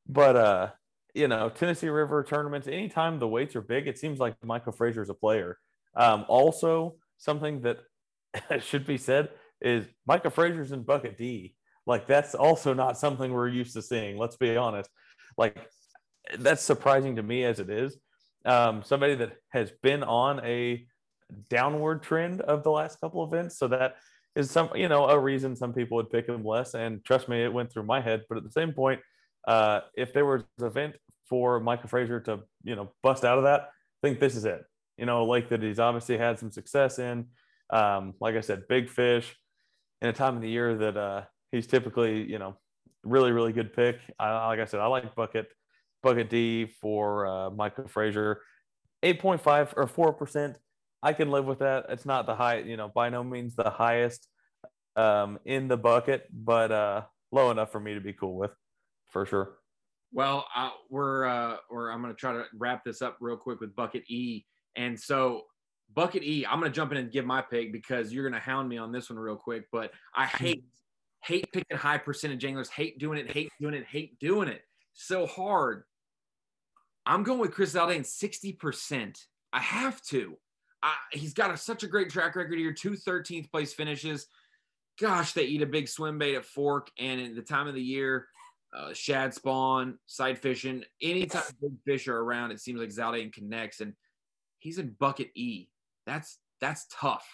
[0.09, 0.71] but uh,
[1.15, 2.69] you know, Tennessee River tournaments.
[2.69, 5.59] Anytime the weights are big, it seems like Michael Frazier is a player.
[5.97, 7.79] Um, also, something that
[8.61, 9.31] should be said
[9.61, 11.55] is Michael Frazier's in bucket D.
[11.87, 14.17] Like that's also not something we're used to seeing.
[14.17, 14.91] Let's be honest.
[15.37, 15.57] Like
[16.39, 17.97] that's surprising to me as it is.
[18.45, 20.87] Um, somebody that has been on a
[21.49, 23.97] downward trend of the last couple events, so that
[24.37, 26.75] is some you know a reason some people would pick him less.
[26.75, 28.25] And trust me, it went through my head.
[28.29, 29.01] But at the same point,
[29.47, 30.97] uh, if there was an event
[31.29, 34.63] for Michael Frazier to you know bust out of that, I think this is it.
[34.97, 37.27] You know, like that he's obviously had some success in.
[37.71, 39.35] Um, like I said, big fish
[40.03, 42.57] in a time of the year that uh, he's typically you know
[43.03, 43.99] really really good pick.
[44.19, 45.49] I, like I said, I like bucket
[46.03, 48.41] bucket D for uh, Michael Frazier.
[49.03, 50.57] 8.5 or 4%.
[51.03, 51.87] I can live with that.
[51.89, 54.29] It's not the high, you know, by no means the highest
[54.97, 58.51] um, in the bucket, but uh, low enough for me to be cool with,
[59.09, 59.57] for sure.
[60.13, 63.61] Well, uh, we're uh, we're I'm going to try to wrap this up real quick
[63.61, 64.45] with bucket E,
[64.77, 65.43] and so
[65.95, 68.45] bucket E, I'm going to jump in and give my pick because you're going to
[68.45, 69.67] hound me on this one real quick.
[69.71, 70.65] But I hate
[71.23, 74.63] hate picking high percentage anglers, hate doing it, hate doing it, hate doing it.
[74.95, 75.85] So hard.
[77.07, 79.19] I'm going with Chris Zaldain 60%.
[79.53, 80.37] I have to
[81.13, 82.73] he's got a, such a great track record here.
[82.73, 84.27] Two 13th place finishes.
[85.01, 87.83] Gosh, they eat a big swim bait at Fork, and in the time of the
[87.83, 88.27] year,
[88.77, 93.81] uh, shad spawn, sight fishing, anytime big fish are around, it seems like Zaldain connects,
[93.81, 93.95] and
[94.59, 95.69] he's in bucket E.
[96.07, 97.27] That's that's tough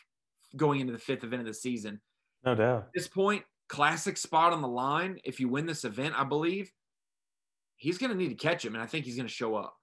[0.57, 2.01] going into the fifth event of the season.
[2.45, 2.85] No doubt.
[2.85, 5.19] At this point, classic spot on the line.
[5.25, 6.71] If you win this event, I believe
[7.77, 9.77] he's going to need to catch him, and I think he's going to show up.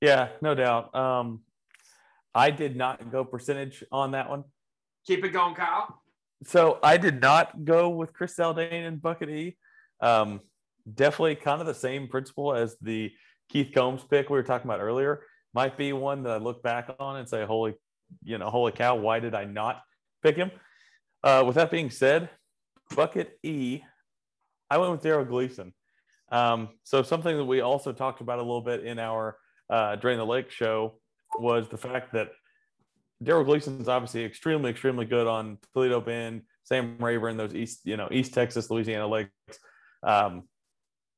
[0.00, 0.94] Yeah, no doubt.
[0.94, 1.40] Um,
[2.34, 4.44] I did not go percentage on that one.
[5.06, 6.02] Keep it going, Kyle.
[6.44, 9.56] So I did not go with Chris Zaldain and Bucket E.
[10.00, 10.40] Um,
[10.94, 13.12] definitely kind of the same principle as the
[13.48, 15.22] Keith Combs pick we were talking about earlier.
[15.54, 17.74] Might be one that I look back on and say, holy,
[18.22, 19.82] you know, holy cow, why did I not
[20.22, 20.50] pick him?
[21.24, 22.28] Uh, with that being said,
[22.94, 23.80] Bucket E,
[24.70, 25.74] I went with Darold Gleason.
[26.30, 29.36] Um, so something that we also talked about a little bit in our
[29.70, 31.00] uh, Drain the Lake show
[31.40, 32.30] was the fact that
[33.22, 38.08] Darold Gleason's obviously extremely, extremely good on Toledo Bend, Sam Rayburn, those East, you know,
[38.10, 39.58] East Texas, Louisiana lakes.
[40.02, 40.44] Um,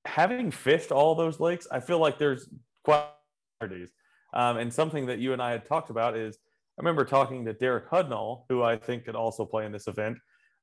[0.04, 2.48] having fished all those lakes, I feel like there's
[2.84, 3.90] qualities.
[4.32, 6.38] Um, and something that you and I had talked about is
[6.78, 10.18] I remember talking to Derek Hudnall, who I think could also play in this event.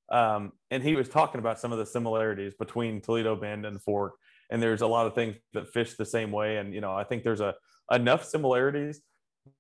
[0.09, 4.13] Um, and he was talking about some of the similarities between Toledo Bend and Fork.
[4.49, 6.57] And there's a lot of things that fish the same way.
[6.57, 7.55] And, you know, I think there's a
[7.91, 9.01] enough similarities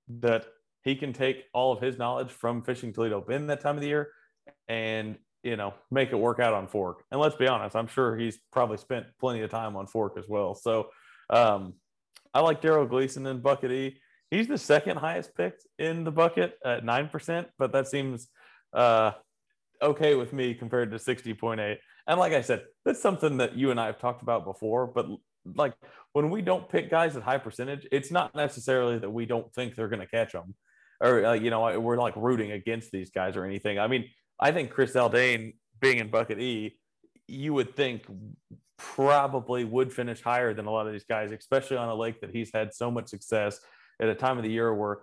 [0.07, 0.45] that
[0.83, 3.87] he can take all of his knowledge from fishing Toledo Bend that time of the
[3.87, 4.11] year
[4.67, 7.03] and you know make it work out on fork.
[7.11, 10.25] And let's be honest, I'm sure he's probably spent plenty of time on fork as
[10.27, 10.55] well.
[10.55, 10.89] So
[11.29, 11.73] um,
[12.33, 13.97] I like Darold Gleason in bucket E.
[14.31, 18.27] He's the second highest picked in the bucket at nine percent, but that seems
[18.73, 19.11] uh,
[19.81, 21.79] okay with me compared to sixty point eight.
[22.07, 24.87] And like I said, that's something that you and I have talked about before.
[24.87, 25.07] But
[25.55, 25.73] like
[26.13, 29.75] when we don't pick guys at high percentage, it's not necessarily that we don't think
[29.75, 30.55] they're going to catch them,
[31.01, 33.79] or uh, you know we're like rooting against these guys or anything.
[33.79, 34.05] I mean,
[34.39, 36.77] I think Chris Zaldain being in bucket E,
[37.27, 38.05] you would think
[38.77, 42.31] probably would finish higher than a lot of these guys, especially on a lake that
[42.31, 43.59] he's had so much success
[43.99, 44.99] at a time of the year where,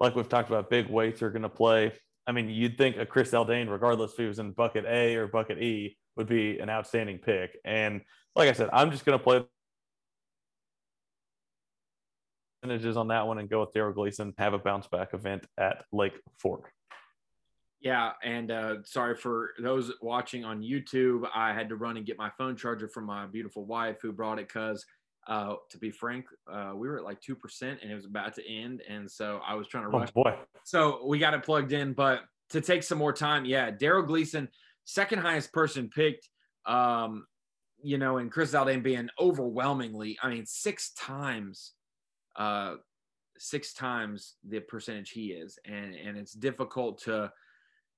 [0.00, 1.92] like we've talked about, big weights are going to play.
[2.26, 5.28] I mean, you'd think a Chris Zaldain, regardless if he was in bucket A or
[5.28, 7.56] bucket E, would be an outstanding pick.
[7.64, 8.00] And
[8.34, 9.44] like I said, I'm just going to play
[12.64, 14.34] percentages on that one and go with Darold Gleason.
[14.38, 16.70] Have a bounce back event at Lake Fork.
[17.80, 21.28] Yeah, and uh, sorry for those watching on YouTube.
[21.34, 24.38] I had to run and get my phone charger from my beautiful wife who brought
[24.38, 24.84] it because,
[25.26, 28.34] uh, to be frank, uh, we were at like two percent and it was about
[28.36, 30.12] to end, and so I was trying to Oh rush.
[30.12, 30.34] boy.
[30.64, 34.48] So we got it plugged in, but to take some more time, yeah, Daryl Gleason,
[34.84, 36.28] second highest person picked.
[36.64, 37.26] Um,
[37.82, 41.72] you know, and Chris Zaldain being overwhelmingly, I mean, six times,
[42.36, 42.74] uh,
[43.38, 47.32] six times the percentage he is, and and it's difficult to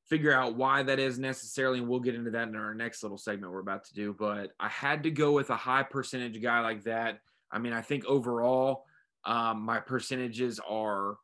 [0.09, 3.19] figure out why that is necessarily, and we'll get into that in our next little
[3.19, 4.15] segment we're about to do.
[4.17, 7.19] But I had to go with a high percentage guy like that.
[7.51, 8.85] I mean, I think overall,
[9.25, 11.17] um, my percentages are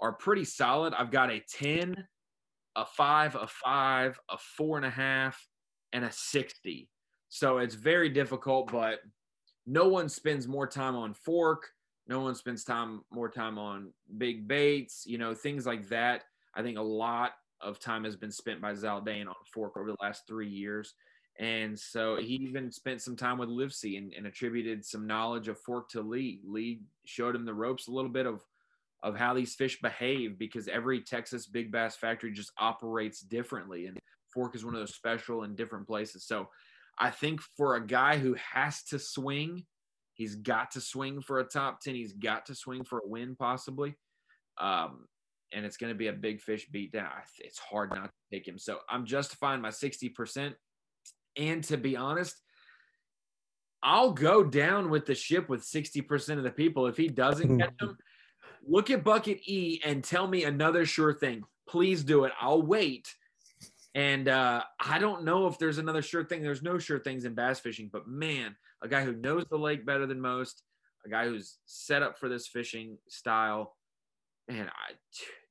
[0.00, 0.94] are pretty solid.
[0.94, 2.06] I've got a 10,
[2.76, 5.44] a five, a five, a four and a half,
[5.92, 6.88] and a 60.
[7.28, 9.00] So it's very difficult, but
[9.66, 11.68] no one spends more time on fork.
[12.08, 16.24] No one spends time more time on big baits, you know, things like that.
[16.54, 19.96] I think a lot of time has been spent by Zaldain on fork over the
[20.00, 20.94] last three years.
[21.38, 25.58] And so he even spent some time with Livesey and, and attributed some knowledge of
[25.60, 26.40] fork to Lee.
[26.44, 28.42] Lee showed him the ropes a little bit of
[29.04, 33.86] of how these fish behave because every Texas big bass factory just operates differently.
[33.86, 33.96] And
[34.34, 36.24] fork is one of those special and different places.
[36.24, 36.48] So
[36.98, 39.64] I think for a guy who has to swing,
[40.18, 41.94] he's got to swing for a top 10.
[41.94, 43.94] He's got to swing for a win, possibly.
[44.60, 45.06] Um,
[45.52, 47.08] and it's going to be a big fish beat down.
[47.38, 48.58] It's hard not to pick him.
[48.58, 50.54] So I'm justifying my 60%.
[51.36, 52.34] And to be honest,
[53.82, 56.86] I'll go down with the ship with 60% of the people.
[56.88, 57.96] If he doesn't catch them,
[58.66, 61.44] look at Bucket E and tell me another sure thing.
[61.68, 62.32] Please do it.
[62.40, 63.14] I'll wait.
[63.94, 66.42] And uh, I don't know if there's another sure thing.
[66.42, 69.84] There's no sure things in bass fishing, but man, a guy who knows the lake
[69.84, 70.62] better than most,
[71.06, 73.76] a guy who's set up for this fishing style,
[74.48, 74.94] And I,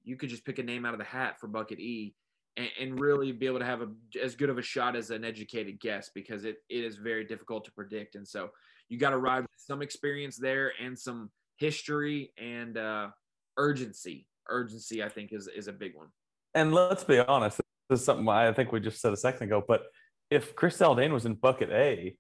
[0.03, 2.15] you could just pick a name out of the hat for Bucket E
[2.55, 3.87] and, and really be able to have a,
[4.21, 7.65] as good of a shot as an educated guess because it, it is very difficult
[7.65, 8.15] to predict.
[8.15, 8.49] And so
[8.89, 13.09] you got to ride with some experience there and some history and uh,
[13.57, 14.27] urgency.
[14.49, 16.07] Urgency, I think, is, is a big one.
[16.55, 17.59] And let's be honest,
[17.89, 19.83] this is something I think we just said a second ago, but
[20.31, 22.15] if Chris Zaldain was in bucket A,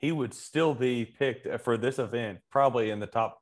[0.00, 3.38] he would still be picked uh, for this event, probably in the top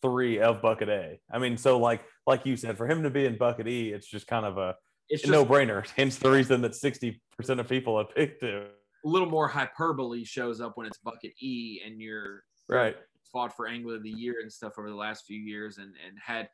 [0.00, 1.20] three of bucket A.
[1.30, 4.06] I mean, so like like you said, for him to be in bucket E, it's
[4.06, 4.74] just kind of a
[5.08, 5.86] It's no brainer.
[5.96, 8.64] Hence the reason that 60% of people have picked him.
[9.04, 12.96] a little more hyperbole shows up when it's bucket E and you're Right.
[13.32, 16.18] fought for angler of the year and stuff over the last few years and and
[16.18, 16.48] had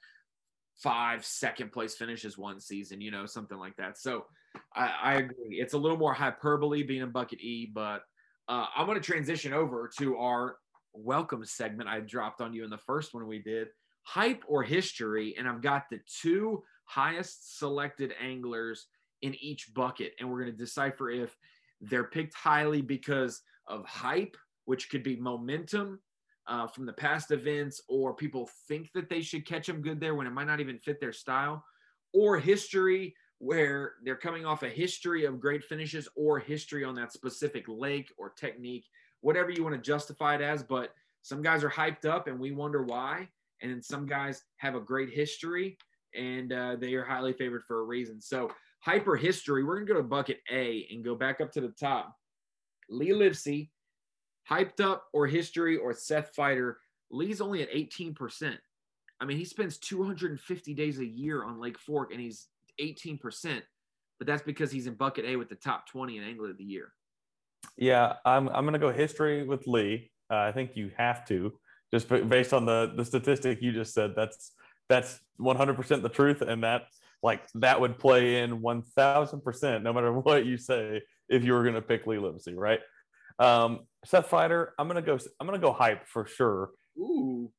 [0.77, 3.97] five second place finishes one season, you know, something like that.
[3.99, 4.27] So
[4.75, 5.61] I, I agree.
[5.61, 8.03] It's a little more hyperbole being in bucket E, but
[8.49, 10.57] uh, I'm going to transition over to our
[10.93, 13.69] welcome segment I dropped on you in the first one we did
[14.03, 15.35] hype or history.
[15.39, 18.87] And I've got the two highest selected anglers
[19.23, 20.13] in each bucket.
[20.19, 21.35] And we're going to decipher if
[21.81, 26.01] they're picked highly because of hype, which could be momentum
[26.47, 30.15] uh, from the past events, or people think that they should catch them good there
[30.15, 31.65] when it might not even fit their style,
[32.13, 37.13] or history where they're coming off a history of great finishes or history on that
[37.13, 38.87] specific lake or technique,
[39.21, 40.63] whatever you want to justify it as.
[40.63, 43.29] But some guys are hyped up and we wonder why.
[43.61, 45.77] And then some guys have a great history
[46.15, 48.21] and uh, they are highly favored for a reason.
[48.21, 51.61] So, hyper history, we're going to go to bucket A and go back up to
[51.61, 52.15] the top.
[52.89, 53.71] Lee Livesey,
[54.49, 56.75] hyped up or history or Seth Feider.
[57.11, 58.57] Lee's only at 18%.
[59.21, 62.49] I mean, he spends 250 days a year on Lake Fork and he's
[62.81, 63.63] 18%,
[64.19, 66.65] but that's because he's in bucket A with the top 20 in Angler of the
[66.65, 66.93] Year.
[67.77, 70.11] Yeah, I'm, I'm going to go history with Lee.
[70.31, 71.53] Uh, I think you have to,
[71.93, 74.15] just based on the, the statistic you just said.
[74.17, 74.53] That's
[74.89, 76.83] that's 100% the truth, and that
[77.23, 81.75] like that would play in 1,000% no matter what you say if you were going
[81.75, 82.81] to pick Lee Livesey, right?
[83.39, 85.19] Um, Seth Feider, I'm gonna go.
[85.41, 86.71] I'm gonna go hype for sure.
[86.99, 87.51] Ooh,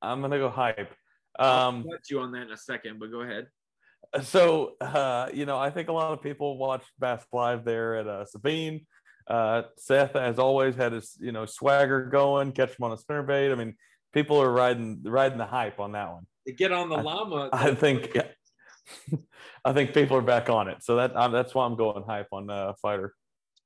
[0.00, 0.94] I'm gonna go hype.
[1.38, 3.48] I'll Um, touch you on that in a second, but go ahead.
[4.22, 8.06] So uh, you know, I think a lot of people watched Bass Live there at
[8.06, 8.86] uh, Sabine.
[9.26, 13.50] Uh, Seth, as always, had his you know swagger going, catch him on a spinnerbait.
[13.50, 13.74] I mean,
[14.12, 16.26] people are riding riding the hype on that one.
[16.46, 18.16] To get on the I- llama, I think,
[19.64, 20.82] I think people are back on it.
[20.82, 23.10] So that um, that's why I'm going hype on uh, Feider.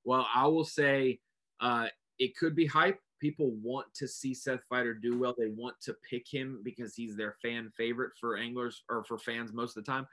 [0.05, 1.21] Well, I will say
[1.61, 1.89] uh,
[2.19, 2.99] it could be hype.
[3.21, 5.35] People want to see Seth Feider do well.
[5.37, 9.53] They want to pick him because he's their fan favorite for anglers or for fans
[9.53, 10.07] most of the time.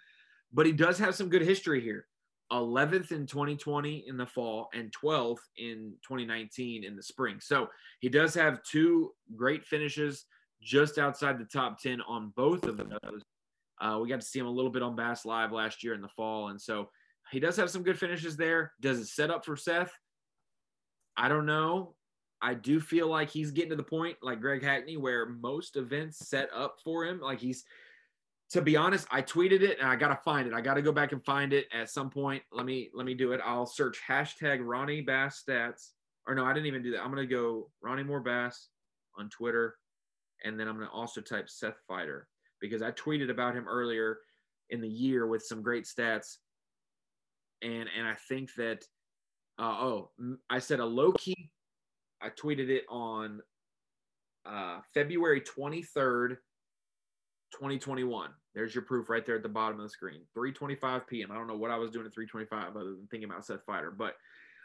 [0.55, 2.07] But he does have some good history here.
[2.51, 7.39] 11th in 2020 in the fall and 12th in 2019 in the spring.
[7.41, 7.67] So
[7.99, 10.25] he does have two great finishes
[10.61, 13.21] just outside the top 10 on both of those.
[13.81, 16.01] Uh, we got to see him a little bit on Bass Live last year in
[16.01, 16.47] the fall.
[16.47, 16.89] And so
[17.31, 18.71] he does have some good finishes there.
[18.79, 19.91] Does it set up for Seth?
[21.17, 21.95] I don't know.
[22.41, 26.29] I do feel like he's getting to the point, like Greg Hackney, where most events
[26.29, 27.19] set up for him.
[27.19, 27.65] Like he's,
[28.51, 30.53] to be honest, I tweeted it and I gotta find it.
[30.53, 32.43] I gotta go back and find it at some point.
[32.51, 33.41] Let me let me do it.
[33.43, 35.91] I'll search hashtag Ronnie Bass stats.
[36.27, 37.01] Or no, I didn't even do that.
[37.01, 38.69] I'm gonna go Ronnie Moore Bass
[39.17, 39.75] on Twitter,
[40.43, 42.23] and then I'm gonna also type Seth Feider
[42.61, 44.19] because I tweeted about him earlier
[44.69, 46.37] in the year with some great stats.
[47.61, 48.83] And and I think that
[49.57, 50.11] uh, oh
[50.49, 51.51] I said a low key
[52.21, 53.41] I tweeted it on
[54.45, 56.37] uh, February 23rd,
[57.55, 58.29] 2021.
[58.53, 60.21] There's your proof right there at the bottom of the screen.
[60.35, 61.31] 3:25 p.m.
[61.31, 63.95] I don't know what I was doing at 3:25 other than thinking about Seth Feider,
[63.97, 64.15] but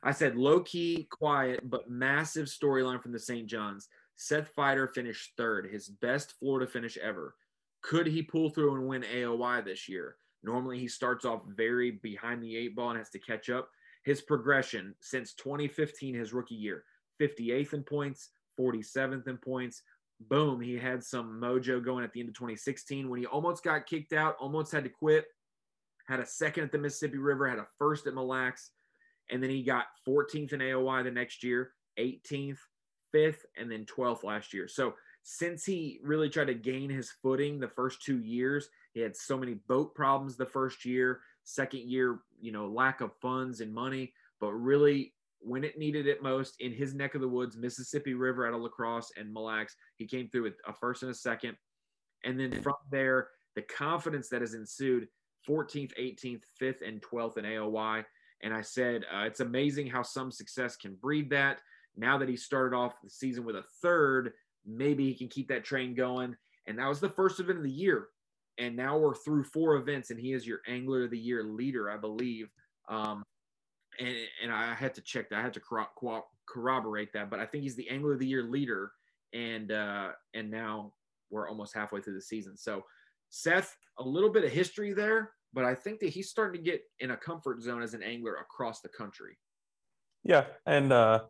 [0.02, 3.46] I said low key, quiet, but massive storyline from the St.
[3.46, 3.88] John's.
[4.16, 7.34] Seth Feider finished third, his best Florida finish ever.
[7.82, 10.16] Could he pull through and win AOY this year?
[10.42, 13.70] Normally, he starts off very behind the eight ball and has to catch up.
[14.04, 16.84] His progression since 2015, his rookie year,
[17.20, 19.82] 58th in points, 47th in points.
[20.28, 23.86] Boom, he had some mojo going at the end of 2016 when he almost got
[23.86, 25.26] kicked out, almost had to quit.
[26.08, 28.70] Had a second at the Mississippi River, had a first at Mille Lacs,
[29.30, 32.58] and then he got 14th in AOY the next year, 18th,
[33.14, 34.68] 5th, and then 12th last year.
[34.68, 39.16] So since he really tried to gain his footing the first two years, he had
[39.16, 43.72] so many boat problems the first year, second year, you know, lack of funds and
[43.72, 48.14] money, but really when it needed it most in his neck of the woods, Mississippi
[48.14, 49.76] River out of La Crosse and Mille Lacs.
[49.96, 51.56] He came through with a first and a second.
[52.24, 55.08] And then from there, the confidence that has ensued
[55.48, 58.04] 14th, 18th, 5th, and 12th in AOY.
[58.42, 61.60] And I said, uh, it's amazing how some success can breed that.
[61.96, 64.32] Now that he started off the season with a third,
[64.66, 66.36] maybe he can keep that train going.
[66.66, 68.08] And that was the first event of the year.
[68.58, 71.90] And now we're through four events, and he is your Angler of the Year leader,
[71.90, 72.50] I believe.
[72.88, 73.22] Um,
[73.98, 75.38] and and I had to check that.
[75.38, 78.44] I had to corro- corroborate that, but I think he's the Angler of the Year
[78.44, 78.92] leader,
[79.32, 80.92] and uh, and now
[81.30, 82.56] we're almost halfway through the season.
[82.56, 82.84] So
[83.30, 86.82] Seth, a little bit of history there, but I think that he's starting to get
[86.98, 89.38] in a comfort zone as an angler across the country.
[90.24, 91.20] Yeah, and uh,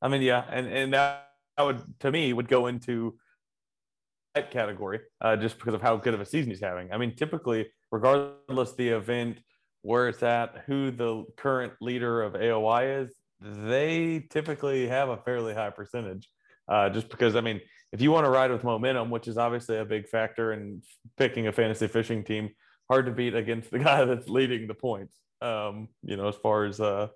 [0.00, 3.18] I mean, yeah, and and that would to me would go into
[4.34, 6.92] that category uh, just because of how good of a season he's having.
[6.92, 9.40] I mean, typically, regardless the event
[9.88, 15.54] where it's at, who the current leader of AOY is, they typically have a fairly
[15.54, 16.28] high percentage.
[16.68, 19.78] Uh, just because, I mean, if you want to ride with momentum, which is obviously
[19.78, 20.82] a big factor in
[21.16, 22.50] picking a fantasy fishing team,
[22.90, 25.16] hard to beat against the guy that's leading the points.
[25.40, 27.06] Um, you know, as far as uh,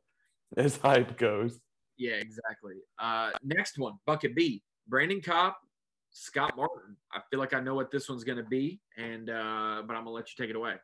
[0.57, 1.61] as hype goes.
[1.99, 2.77] Yeah, exactly.
[2.99, 5.53] Uh, next one, bucket B, Brandon Cobb,
[6.11, 6.97] Scott Martin.
[7.13, 10.05] I feel like I know what this one's going to be, and uh, but I'm
[10.05, 10.77] gonna let you take it away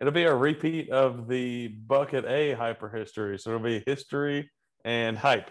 [0.00, 3.38] it'll be a repeat of the bucket A hyper history.
[3.38, 4.50] So it'll be history
[4.84, 5.50] and hype.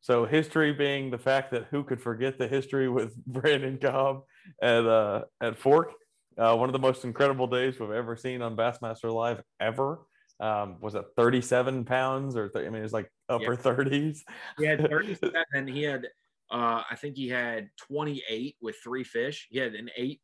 [0.00, 4.22] So history being the fact that who could forget the history with Brandon Cobb
[4.60, 5.92] at uh, at Fork,
[6.36, 10.00] uh, one of the most incredible days we've ever seen on Bassmaster Live ever.
[10.40, 13.60] Um, was it 37 pounds or th- I mean it's like upper yeah.
[13.60, 14.18] 30s.
[14.58, 16.08] He had 37 and he had
[16.50, 19.46] uh, I think he had 28 with three fish.
[19.50, 20.20] He had an eight,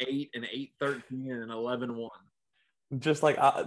[0.00, 2.10] eight, and eight, 13, and an 11 one
[2.98, 3.66] just like I,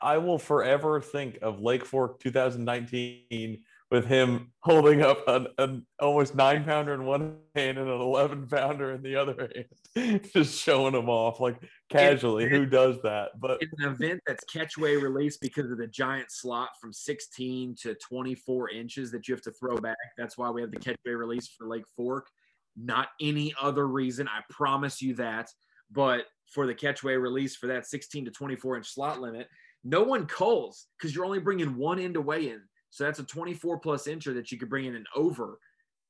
[0.00, 3.62] I will forever think of Lake Fork 2019
[3.92, 8.46] with him holding up an, an almost nine pounder in one hand and an 11
[8.46, 9.50] pounder in the other
[9.94, 11.58] hand, just showing them off like
[11.90, 12.48] casually.
[12.48, 13.38] Who does that?
[13.38, 17.94] But it's an event that's catchway release because of the giant slot from 16 to
[17.96, 19.98] 24 inches that you have to throw back.
[20.16, 22.28] That's why we have the catchway release for Lake Fork.
[22.74, 24.26] Not any other reason.
[24.26, 25.50] I promise you that.
[25.90, 29.48] But for the catchway release for that 16 to 24 inch slot limit.
[29.84, 32.60] No one culls because you're only bringing one end to weigh in.
[32.90, 35.58] So that's a 24 plus incher that you could bring in an over.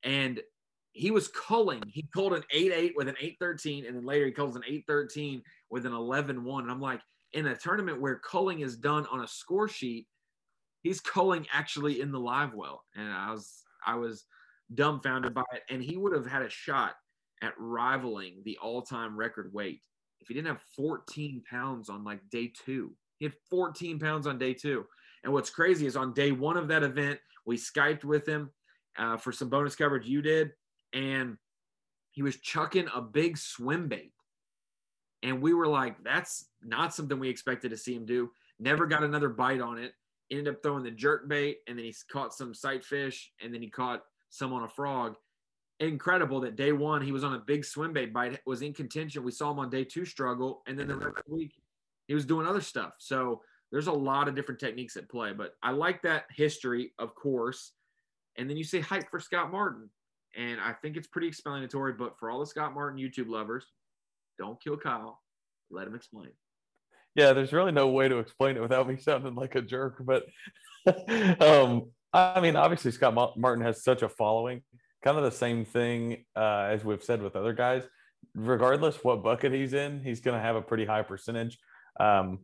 [0.02, 0.40] And
[0.92, 1.82] he was culling.
[1.86, 4.62] He culled an 8 8 with an 8 13, and then later he culls an
[4.66, 6.62] 8 13 with an 11 1.
[6.64, 7.00] And I'm like,
[7.32, 10.06] in a tournament where culling is done on a score sheet,
[10.82, 12.82] he's culling actually in the live well.
[12.94, 14.26] And I was, I was
[14.74, 15.62] dumbfounded by it.
[15.70, 16.94] And he would have had a shot
[17.42, 19.80] at rivaling the all time record weight
[20.22, 22.92] if he didn't have 14 pounds on like day two.
[23.18, 24.86] He had 14 pounds on day two.
[25.24, 28.50] And what's crazy is on day one of that event, we Skyped with him
[28.98, 30.52] uh, for some bonus coverage you did,
[30.92, 31.36] and
[32.10, 34.12] he was chucking a big swim bait.
[35.22, 38.30] And we were like, that's not something we expected to see him do.
[38.58, 39.92] Never got another bite on it.
[40.30, 43.62] Ended up throwing the jerk bait, and then he caught some sight fish, and then
[43.62, 45.14] he caught some on a frog.
[45.88, 49.22] Incredible that day one he was on a big swim bait bite, was in contention.
[49.22, 51.54] We saw him on day two struggle, and then the next week
[52.06, 52.94] he was doing other stuff.
[52.98, 55.32] So there's a lot of different techniques at play.
[55.32, 57.72] But I like that history, of course.
[58.36, 59.88] And then you say hype for Scott Martin.
[60.36, 61.94] And I think it's pretty explanatory.
[61.94, 63.64] But for all the Scott Martin YouTube lovers,
[64.38, 65.20] don't kill Kyle.
[65.70, 66.28] Let him explain.
[67.14, 70.02] Yeah, there's really no way to explain it without me sounding like a jerk.
[70.04, 70.24] But
[71.40, 74.62] um, I mean, obviously, Scott Martin has such a following.
[75.02, 77.82] Kind of the same thing uh, as we've said with other guys.
[78.34, 81.58] Regardless what bucket he's in, he's going to have a pretty high percentage.
[81.98, 82.40] Um,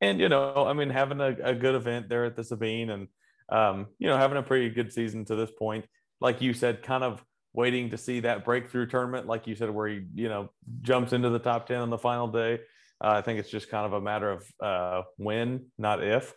[0.00, 3.08] and you know, I mean, having a, a, good event there at the Sabine, and
[3.50, 5.84] um, you know, having a pretty good season to this point.
[6.20, 9.88] Like you said, kind of waiting to see that breakthrough tournament, like you said, where
[9.88, 10.50] he you know
[10.82, 12.60] jumps into the top ten on the final day.
[13.02, 16.32] Uh, I think it's just kind of a matter of uh, when, not if.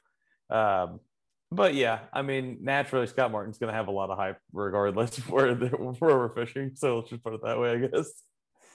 [0.49, 0.99] Um,
[1.51, 5.17] but yeah, I mean, naturally, Scott Martin's going to have a lot of hype regardless
[5.29, 6.71] where, where we're fishing.
[6.75, 8.11] So let's just put it that way, I guess.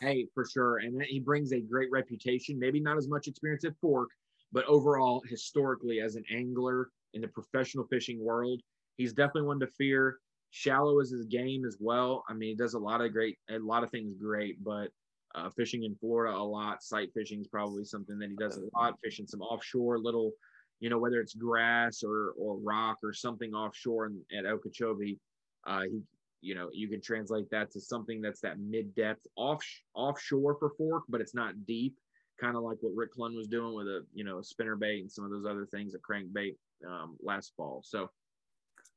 [0.00, 0.78] Hey, for sure.
[0.78, 2.58] And he brings a great reputation.
[2.58, 4.08] Maybe not as much experience at Fork,
[4.52, 8.60] but overall, historically, as an angler in the professional fishing world,
[8.96, 10.18] he's definitely one to fear.
[10.50, 12.24] Shallow is his game as well.
[12.28, 14.88] I mean, he does a lot of great, a lot of things great, but
[15.34, 16.82] uh, fishing in Florida a lot.
[16.82, 18.94] Sight fishing is probably something that he does a lot.
[19.02, 20.32] Fishing some offshore little,
[20.80, 25.18] you know, whether it's grass or or rock or something offshore in, at Okeechobee.
[25.66, 26.00] Uh, he,
[26.40, 29.64] you know, you can translate that to something that's that mid depth off
[29.94, 31.96] offshore for fork, but it's not deep.
[32.40, 35.00] Kind of like what Rick Clunn was doing with a you know a spinner bait
[35.00, 36.56] and some of those other things, a crankbait
[36.86, 37.82] um, last fall.
[37.84, 38.10] So,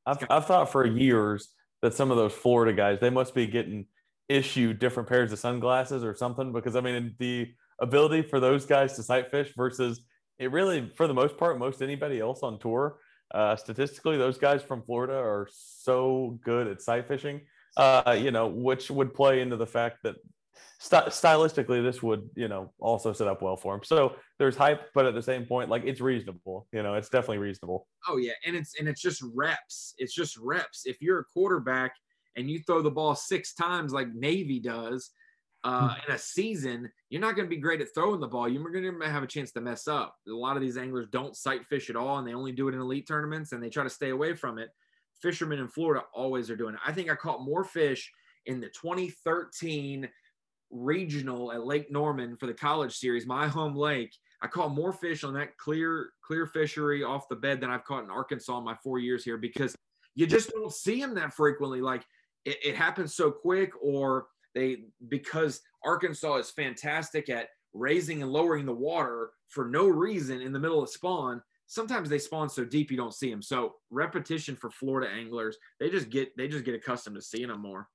[0.04, 1.48] I've I've thought for years
[1.80, 3.86] that some of those Florida guys they must be getting
[4.28, 7.48] issue different pairs of sunglasses or something because I mean the
[7.80, 10.02] ability for those guys to sight fish versus
[10.38, 12.98] it really for the most part most anybody else on tour
[13.34, 17.40] uh, statistically those guys from Florida are so good at sight fishing
[17.76, 20.16] uh, you know which would play into the fact that
[20.78, 24.90] st- stylistically this would you know also set up well for him so there's hype
[24.94, 27.86] but at the same point like it's reasonable you know it's definitely reasonable.
[28.08, 30.82] Oh yeah and it's and it's just reps it's just reps.
[30.86, 31.92] If you're a quarterback
[32.36, 35.10] and you throw the ball six times like Navy does
[35.64, 36.00] uh, hmm.
[36.08, 38.48] in a season, you're not going to be great at throwing the ball.
[38.48, 40.16] You're going to have a chance to mess up.
[40.28, 42.74] A lot of these anglers don't sight fish at all, and they only do it
[42.74, 44.70] in elite tournaments, and they try to stay away from it.
[45.20, 46.80] Fishermen in Florida always are doing it.
[46.86, 48.10] I think I caught more fish
[48.46, 50.08] in the 2013
[50.70, 54.14] regional at Lake Norman for the college series, my home lake.
[54.40, 58.04] I caught more fish on that clear clear fishery off the bed than I've caught
[58.04, 59.74] in Arkansas in my four years here because
[60.14, 61.80] you just don't see them that frequently.
[61.80, 62.04] Like
[62.44, 64.26] it, it happens so quick or
[64.58, 64.78] they
[65.08, 70.58] because Arkansas is fantastic at raising and lowering the water for no reason in the
[70.58, 74.70] middle of spawn sometimes they spawn so deep you don't see them so repetition for
[74.70, 77.86] florida anglers they just get they just get accustomed to seeing them more.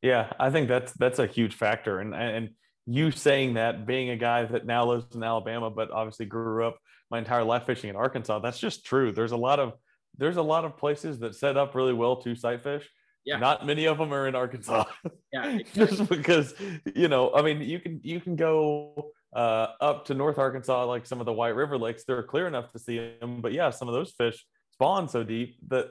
[0.00, 2.00] Yeah i think that's that's a huge factor.
[2.00, 2.50] And and
[2.86, 6.78] you saying that being a guy that now lives in alabama but obviously grew up
[7.10, 9.12] my entire life fishing in arkansas that's just true.
[9.12, 9.74] There's a lot of
[10.18, 12.88] there's a lot of places that set up really well to sight fish
[13.24, 13.38] yeah.
[13.38, 14.84] Not many of them are in Arkansas.
[15.32, 15.58] Yeah.
[15.58, 15.86] Exactly.
[15.86, 16.54] Just because,
[16.94, 21.06] you know, I mean, you can you can go uh, up to North Arkansas, like
[21.06, 23.40] some of the White River lakes, they're clear enough to see them.
[23.40, 25.90] But yeah, some of those fish spawn so deep that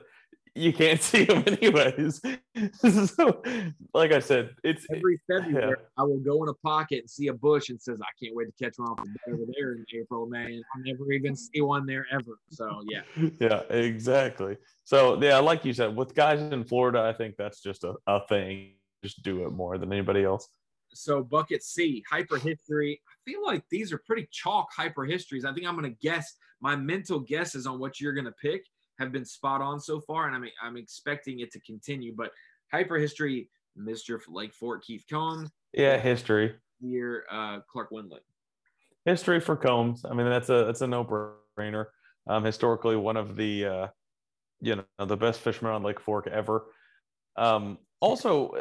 [0.54, 2.20] you can't see them anyways.
[3.14, 3.42] so,
[3.94, 5.84] like I said, it's every February yeah.
[5.96, 8.46] I will go in a pocket and see a bush and says I can't wait
[8.46, 8.92] to catch one
[9.28, 12.38] over there in April, May, and I'll never even see one there ever.
[12.50, 13.02] So yeah,
[13.40, 14.56] yeah, exactly.
[14.84, 18.26] So yeah, like you said, with guys in Florida, I think that's just a, a
[18.26, 18.74] thing.
[19.02, 20.48] Just do it more than anybody else.
[20.94, 23.00] So bucket C, hyper history.
[23.08, 25.44] I feel like these are pretty chalk hyper histories.
[25.44, 28.66] I think I'm going to guess my mental guesses on what you're going to pick
[28.98, 32.14] have been spot on so far, and I'm I'm expecting it to continue.
[32.16, 32.30] But
[32.72, 34.20] hyper history, Mr.
[34.28, 35.50] Lake Fork Keith Combs.
[35.72, 36.54] Yeah, history.
[36.80, 38.24] Here, uh, Clark Wendlandt.
[39.04, 40.04] History for Combs.
[40.08, 41.86] I mean, that's a that's a no brainer.
[42.26, 43.86] Um, historically, one of the uh,
[44.60, 46.66] you know the best fishermen on Lake Fork ever.
[47.36, 48.54] Um, also,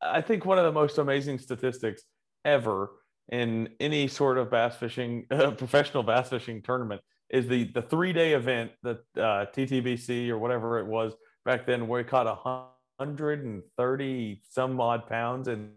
[0.00, 2.02] I think one of the most amazing statistics
[2.44, 2.90] ever
[3.30, 7.00] in any sort of bass fishing, uh, professional bass fishing tournament
[7.34, 11.12] is the the three day event that uh, TTBC or whatever it was
[11.44, 12.68] back then, where he caught a
[13.00, 15.72] hundred and thirty some odd pounds, and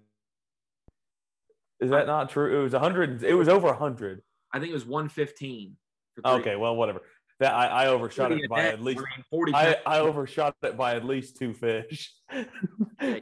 [1.80, 2.60] is that not true?
[2.60, 3.24] It was a hundred.
[3.24, 4.22] It was over a hundred.
[4.54, 5.78] I think it was one fifteen.
[6.24, 7.02] Okay, well, whatever.
[7.40, 9.54] That I, I overshot it by at least forty.
[9.54, 12.14] I, I overshot it by at least two fish.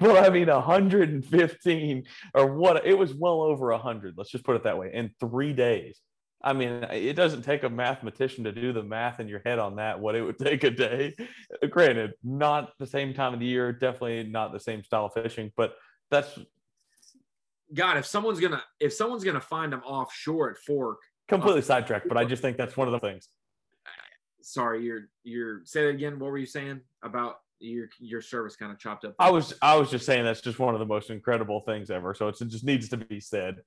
[0.01, 2.85] well, I mean, hundred and fifteen or what?
[2.85, 4.15] It was well over a hundred.
[4.17, 4.91] Let's just put it that way.
[4.93, 6.01] In three days.
[6.45, 9.77] I mean, it doesn't take a mathematician to do the math in your head on
[9.77, 11.15] that, what it would take a day.
[11.69, 15.51] Granted, not the same time of the year, definitely not the same style of fishing,
[15.57, 15.73] but
[16.11, 16.37] that's
[17.73, 22.07] God, if someone's gonna if someone's gonna find them offshore at Fork, completely uh, sidetracked,
[22.07, 23.27] but I just think that's one of the things.
[24.41, 26.19] sorry, you're you're say that again.
[26.19, 29.15] What were you saying about your your service kind of chopped up?
[29.17, 32.13] I was I was just saying that's just one of the most incredible things ever.
[32.13, 33.57] So it's, it just needs to be said.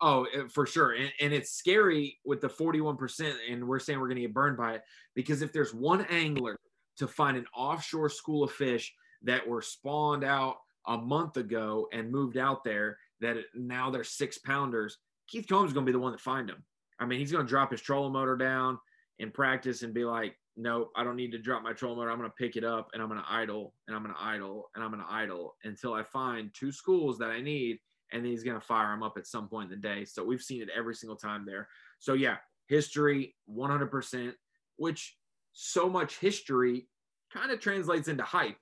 [0.00, 0.92] Oh, eh, for sure.
[0.92, 4.56] And, and it's scary with the 41%, and we're saying we're going to get burned
[4.56, 4.82] by it
[5.14, 6.56] because if there's one angler
[6.98, 8.92] to find an offshore school of fish
[9.22, 14.38] that were spawned out a month ago and moved out there, that now they're six
[14.38, 16.64] pounders, Keith Combs is going to be the one to find them.
[17.00, 18.78] I mean, he's going to drop his trolling motor down
[19.18, 22.10] in practice and be like, nope, I don't need to drop my trolling motor.
[22.10, 24.20] I'm going to pick it up and I'm going to idle and I'm going to
[24.20, 27.78] idle and I'm going to idle until I find two schools that I need
[28.12, 30.04] and then he's going to fire him up at some point in the day.
[30.04, 31.68] So we've seen it every single time there.
[31.98, 32.36] So yeah,
[32.68, 34.32] history 100%,
[34.76, 35.16] which
[35.52, 36.88] so much history
[37.32, 38.56] kind of translates into hype.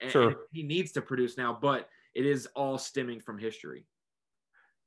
[0.00, 0.28] And, Sure.
[0.28, 3.86] and he needs to produce now, but it is all stemming from history.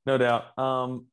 [0.05, 0.57] No doubt.
[0.57, 1.07] Um,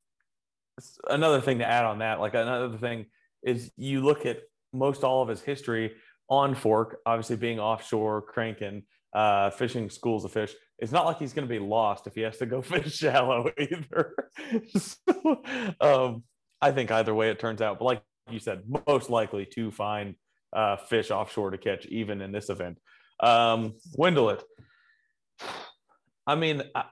[1.08, 3.06] another thing to add on that, like another thing
[3.42, 4.40] is you look at
[4.72, 5.94] most all of his history
[6.28, 10.54] on Fork, obviously being offshore, cranking, uh, fishing schools of fish.
[10.78, 13.50] It's not like he's going to be lost if he has to go fish shallow
[13.58, 14.14] either.
[14.76, 15.42] so,
[15.80, 16.22] um,
[16.60, 20.14] I think either way it turns out, but like you said, most likely to find
[20.52, 22.78] uh, fish offshore to catch, even in this event.
[23.20, 24.42] Um, Wendlandt.
[26.26, 26.84] I mean, I,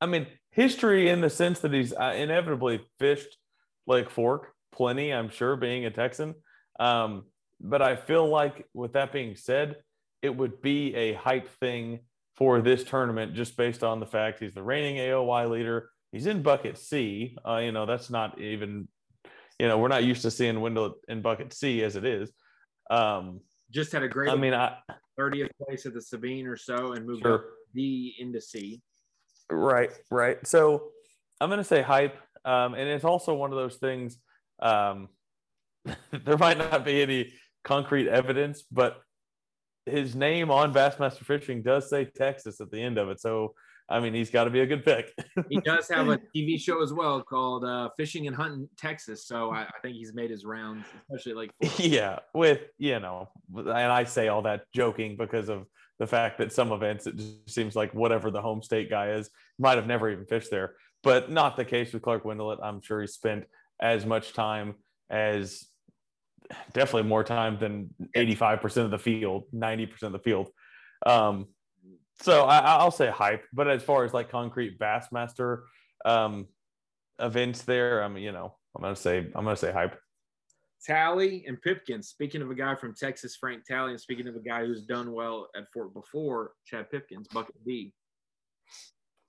[0.00, 3.36] I mean, history in the sense that he's uh, inevitably fished
[3.86, 6.34] Lake Fork plenty, I'm sure, being a Texan.
[6.80, 7.24] Um,
[7.60, 9.76] but I feel like, with that being said,
[10.22, 12.00] it would be a hype thing
[12.36, 15.90] for this tournament just based on the fact he's the reigning AOY leader.
[16.12, 17.36] He's in bucket C.
[17.46, 18.88] Uh, you know, that's not even,
[19.58, 22.30] you know, we're not used to seeing Wendell in bucket C as it is.
[22.90, 24.76] Um, Just had a great I mean, I
[25.18, 27.44] 30th place at the Sabine or so and moved sure.
[27.74, 28.80] D into C.
[29.50, 30.44] Right, right.
[30.46, 30.90] So
[31.40, 32.16] I'm going to say hype.
[32.44, 34.18] Um, and it's also one of those things.
[34.60, 35.08] Um,
[36.24, 37.32] there might not be any
[37.64, 39.00] concrete evidence, but
[39.86, 43.20] his name on Bassmaster Fishing does say Texas at the end of it.
[43.20, 43.54] So,
[43.88, 45.12] I mean, he's got to be a good pick.
[45.48, 49.26] He does have a TV show as well called uh, Fishing and Hunting Texas.
[49.26, 53.70] So I, I think he's made his rounds, especially like yeah, with, you know, and
[53.70, 55.66] I say all that joking because of
[55.98, 59.30] the fact that some events, it just seems like whatever the home state guy is,
[59.58, 60.74] might have never even fished there.
[61.02, 62.60] But not the case with Clark Wendlandt.
[62.62, 63.44] I'm sure he spent
[63.80, 64.74] as much time
[65.10, 65.66] as
[66.72, 70.50] definitely more time than 85% of the field, 90% of the field.
[71.06, 71.48] Um,
[72.20, 75.62] so I, I'll say hype, but as far as like concrete Bassmaster
[76.04, 76.46] um,
[77.18, 79.98] events there, I'm, you know, I'm going to say, I'm going to say hype.
[80.84, 82.08] Talley and Pipkens.
[82.08, 85.12] Speaking of a guy from Texas, Frank Talley, and speaking of a guy who's done
[85.12, 87.92] well at Fork before, Chad Pipkens, bucket D.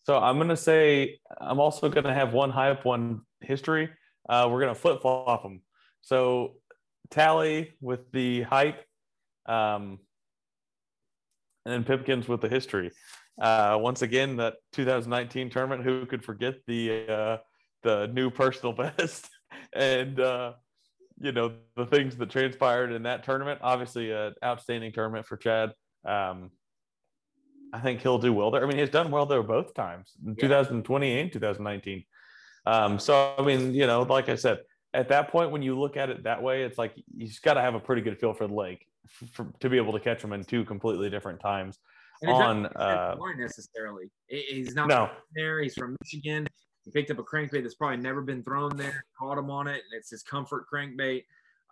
[0.03, 3.89] So I'm going to say, I'm also going to have one hype, one history.
[4.28, 5.61] Uh, we're going to flip flop them.
[6.01, 6.55] So
[7.14, 8.84] Talley with the hype,
[9.45, 9.99] um,
[11.66, 12.91] and then Pipkens with the history.
[13.39, 17.38] Uh, once again, that 2019 tournament, who could forget the uh,
[17.84, 19.30] the new personal best
[19.74, 20.53] and uh,
[21.20, 23.59] you know the things that transpired in that tournament?
[23.61, 25.74] Obviously, an outstanding tournament for Chad.
[26.05, 26.49] Um,
[27.72, 28.64] I think he'll do well there.
[28.64, 30.47] I mean, he's done well there both times, in Yeah.
[30.47, 32.03] 2020 and 2019.
[32.66, 34.59] Um, so I mean, you know, like I said,
[34.94, 37.56] at that point when you look at it that way, it's like you just got
[37.56, 38.86] to have a pretty good feel for the lake
[39.32, 41.80] for, to be able to catch them in two completely different times.
[42.22, 44.06] And it doesn't On, uh, necessarily.
[44.28, 45.62] He's not No, there.
[45.62, 46.48] He's from Michigan.
[46.86, 49.82] He picked up a crankbait that's probably never been thrown there, caught him on it,
[49.89, 51.24] and it's his comfort crankbait.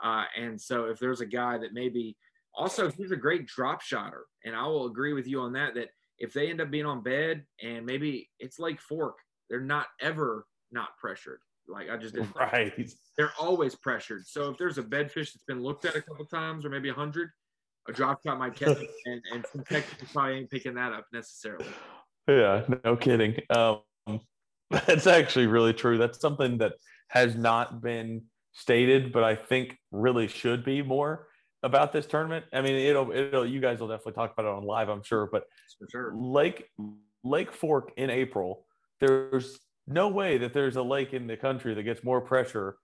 [0.03, 2.17] Uh, and so if there's a guy that maybe
[2.55, 5.75] also he's a great drop shotter, and I will agree with you on that.
[5.75, 9.17] That if they end up being on bed and maybe it's like fork,
[9.49, 11.39] they're not ever not pressured.
[11.67, 12.35] Like I just didn't.
[12.35, 12.91] right.
[13.17, 14.27] They're always pressured.
[14.27, 16.93] So if there's a bedfish that's been looked at a couple times or maybe a
[16.93, 17.29] hundred,
[17.87, 21.05] a drop shot might catch it, and and some Texans probably ain't picking that up
[21.13, 21.65] necessarily.
[22.27, 23.37] Yeah, no kidding.
[23.49, 23.81] Um,
[24.69, 25.97] that's actually really true.
[25.97, 26.73] That's something that
[27.09, 31.27] has not been stated, but I think really should be more
[31.63, 32.45] about this tournament.
[32.53, 35.27] I mean, it'll, it'll, you guys will definitely talk about it on live, I'm sure,
[35.31, 35.43] but
[35.79, 36.13] For sure.
[36.15, 36.65] Lake
[37.23, 38.65] Lake Fork in April,
[38.99, 42.77] there's no way that there's a lake in the country that gets more pressure.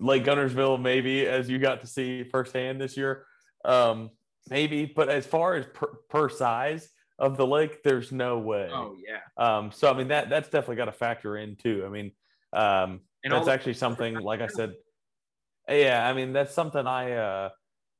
[0.00, 3.26] Lake Guntersville, maybe, as you got to see firsthand this year,
[3.64, 4.10] um,
[4.48, 4.86] maybe.
[4.86, 8.70] But as far as per, per size of the lake, there's no way.
[8.72, 9.20] Oh yeah.
[9.36, 11.84] Um, so I mean that that's definitely got to factor in too.
[11.86, 12.12] I mean,
[12.52, 14.74] um, And that's actually something like I said.
[15.68, 17.48] Yeah, I mean that's something I uh,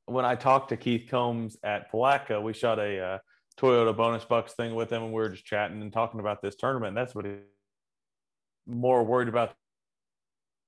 [0.05, 3.17] when I talked to Keith Combs at Palatka, we shot a uh,
[3.57, 6.55] Toyota bonus bucks thing with him, and we were just chatting and talking about this
[6.55, 6.95] tournament.
[6.95, 7.35] That's what he's
[8.67, 9.53] more worried about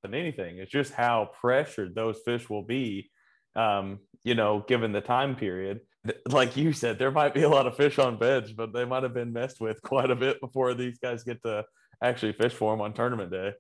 [0.04, 0.58] than anything.
[0.58, 3.10] It's just how pressured those fish will be,
[3.56, 5.82] um, you know, given the time period.
[6.30, 9.04] Like you said, there might be a lot of fish on beds, but they might
[9.04, 11.66] have been messed with quite a bit before these guys get to
[12.02, 13.54] actually fish for them on tournament day.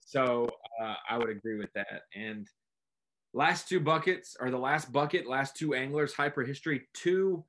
[0.00, 0.48] So
[0.82, 2.02] uh, I would agree with that.
[2.14, 2.46] And
[3.32, 6.88] last two buckets are the last bucket, last two anglers, hyper history.
[6.92, 7.44] Two,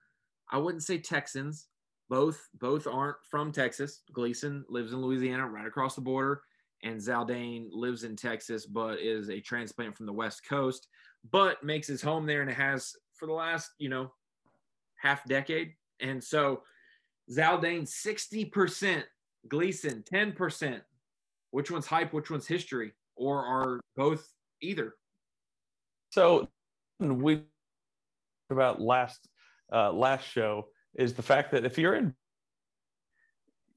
[0.52, 1.68] I wouldn't say Texans.
[2.14, 4.04] Both both aren't from Texas.
[4.14, 6.44] Gleason lives in Louisiana, right across the border,
[6.84, 10.90] and Zaldain lives in Texas, but is a transplant from the West Coast,
[11.32, 14.14] but makes his home there and has for the last you know
[15.02, 15.74] half decade.
[16.02, 16.62] And so
[17.32, 19.06] Zaldain sixty percent,
[19.48, 20.84] Gleason ten percent.
[21.50, 22.14] Which one's hype?
[22.14, 22.94] Which one's history?
[23.16, 24.94] Or are both either?
[26.12, 26.48] So
[27.00, 27.48] we talked
[28.52, 29.28] about last
[29.74, 32.14] uh, last show is the fact that if you're in,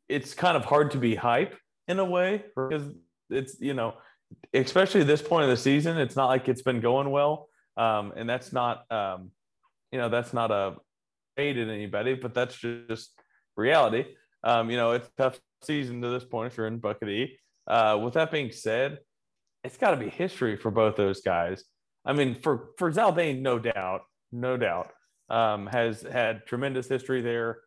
[0.08, 1.56] it's kind of hard to be hype
[1.88, 2.88] in a way because
[3.30, 3.94] it's you know,
[4.54, 8.28] especially this point of the season, it's not like it's been going well, um, and
[8.28, 9.30] that's not um,
[9.92, 10.76] you know that's not a
[11.36, 13.10] aid in anybody, but that's just
[13.56, 14.04] reality.
[14.42, 17.38] Um, you know, it's tough season to this point if you're in Bucket E.
[17.66, 19.00] Uh, with that being said,
[19.64, 21.64] it's got to be history for both those guys.
[22.04, 24.92] I mean, for for Zaldain, no doubt, no doubt,
[25.28, 27.60] um, has had tremendous history there.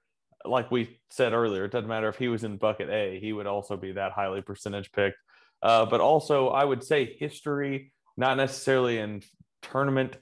[0.45, 3.47] Like we said earlier, it doesn't matter if he was in bucket A, he would
[3.47, 5.17] also be that highly percentage picked.
[5.61, 9.21] Uh, but also, I would say history, not necessarily in
[9.61, 10.15] tournament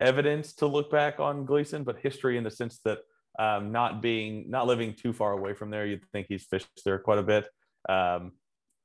[0.00, 2.98] evidence to look back on Gleason, but history in the sense that
[3.38, 6.98] um, not being, not living too far away from there, you'd think he's fished there
[6.98, 7.48] quite a bit.
[7.88, 8.32] Um,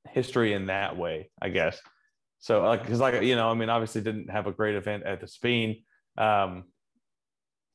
[0.10, 1.80] history in that way, I guess.
[2.40, 5.22] So, like, because like you know, I mean, obviously didn't have a great event at
[5.22, 5.84] the Sabine.
[6.18, 6.66] Um,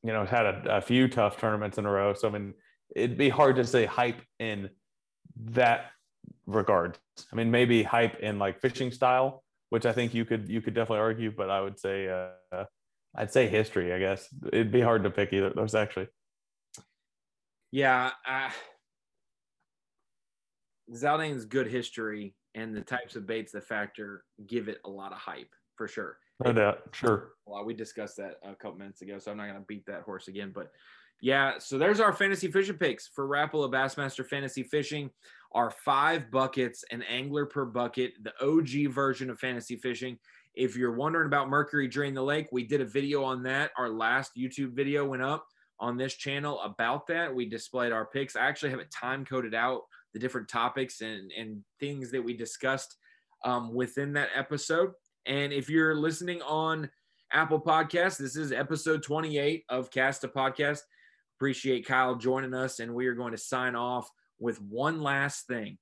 [0.03, 2.13] you know, it's had a, a few tough tournaments in a row.
[2.13, 2.53] So, I mean,
[2.95, 4.69] it'd be hard to say hype in
[5.51, 5.91] that
[6.45, 6.97] regard.
[7.31, 10.73] I mean, maybe hype in like fishing style, which I think you could you could
[10.73, 12.65] definitely argue, but I would say uh,
[13.15, 13.93] I'd say history.
[13.93, 16.07] I guess it'd be hard to pick either of those actually.
[17.71, 18.49] Yeah, uh,
[20.93, 25.19] Zaldain's good history and the types of baits that factor give it a lot of
[25.19, 26.17] hype for sure.
[26.43, 27.31] No doubt, sure.
[27.45, 30.03] Well, we discussed that a couple minutes ago, so I'm not going to beat that
[30.03, 30.51] horse again.
[30.53, 30.71] But
[31.21, 35.09] yeah, so there's our fantasy fishing picks for Rapala Bassmaster Fantasy Fishing.
[35.51, 40.17] Our five buckets, an angler per bucket, the OG version of fantasy fishing.
[40.53, 43.71] If you're wondering about Mercury Drain the Lake, we did a video on that.
[43.77, 45.45] Our last YouTube video went up
[45.79, 47.33] on this channel about that.
[47.33, 48.35] We displayed our picks.
[48.35, 49.81] I actually have it time coded out
[50.13, 52.97] the different topics and, and things that we discussed
[53.43, 54.91] um, within that episode.
[55.25, 56.89] And if you're listening on
[57.31, 60.79] Apple Podcasts, this is episode 28 of Cast a Podcast.
[61.37, 64.09] Appreciate Kyle joining us, and we are going to sign off
[64.39, 65.77] with one last thing.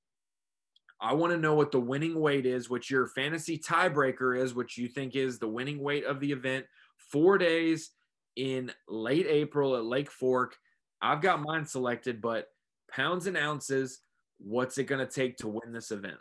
[1.00, 4.78] I want to know what the winning weight is, what your fantasy tiebreaker is, which
[4.78, 6.66] you think is the winning weight of the event.
[7.12, 7.92] Four days
[8.36, 10.56] in late April at Lake Fork.
[11.02, 12.48] I've got mine selected, but
[12.90, 14.00] pounds and ounces,
[14.40, 16.18] what's it going to take to win this event?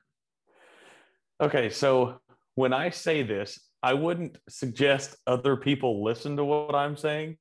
[1.41, 2.21] Okay, so
[2.57, 7.37] when I say this, I wouldn't suggest other people listen to what I'm saying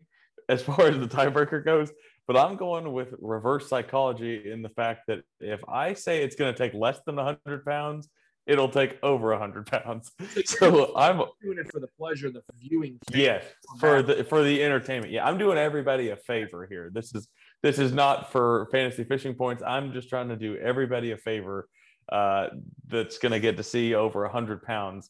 [0.47, 1.91] as far as the tiebreaker goes,
[2.27, 6.53] but I'm going with reverse psychology in the fact that if I say it's going
[6.53, 8.09] to take less than 100 pounds,
[8.45, 10.11] it'll take over 100 pounds.
[10.45, 12.99] So I'm doing it for the pleasure, of the viewing.
[13.11, 13.43] Yes,
[13.79, 15.11] for the for the entertainment.
[15.11, 16.91] Yeah, I'm doing everybody a favor here.
[16.93, 17.27] This is
[17.63, 19.63] this is not for fantasy fishing points.
[19.65, 21.67] I'm just trying to do everybody a favor
[22.09, 22.47] uh,
[22.87, 25.09] that's going to get to see over 100 pounds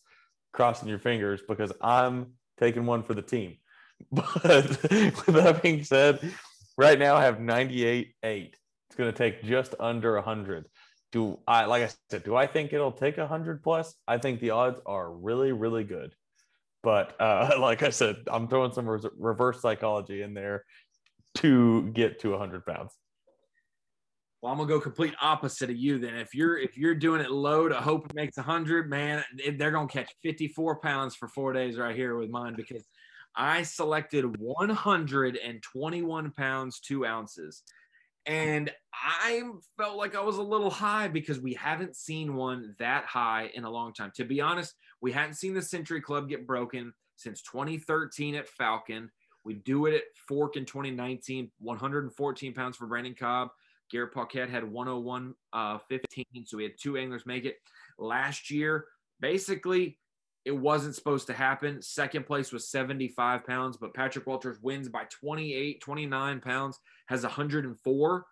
[0.53, 3.57] crossing your fingers because I'm taking one for the team.
[4.11, 6.19] But with that being said,
[6.77, 8.57] right now I have 98 8.
[8.89, 10.65] It's going to take just under 100.
[11.11, 13.95] Do I, like I said, do I think it'll take 100 plus?
[14.07, 16.13] I think the odds are really, really good.
[16.83, 18.87] But uh, like I said, I'm throwing some
[19.17, 20.65] reverse psychology in there
[21.35, 22.93] to get to 100 pounds.
[24.45, 26.13] Well, I'm gonna go complete opposite of you then.
[26.13, 29.23] If you're if you're doing it low to hope it makes 100, man,
[29.57, 32.85] they're gonna catch 54 pounds for four days right here with mine because
[33.35, 37.63] I selected 121 pounds two ounces,
[38.27, 39.41] and I
[39.77, 43.63] felt like I was a little high because we haven't seen one that high in
[43.63, 44.11] a long time.
[44.17, 49.09] To be honest, we hadn't seen the Century Club get broken since 2013 at Falcon.
[49.43, 53.49] We do it at Fork in 2019, 114 pounds for Brandon Cobb.
[53.91, 57.57] Garrett Paquette had 101 uh, 15, so we had two anglers make it.
[57.97, 58.85] Last year,
[59.19, 59.97] basically,
[60.43, 61.81] it wasn't supposed to happen.
[61.81, 68.25] Second place was 75 pounds, but Patrick Walters wins by 28, 29 pounds, has 104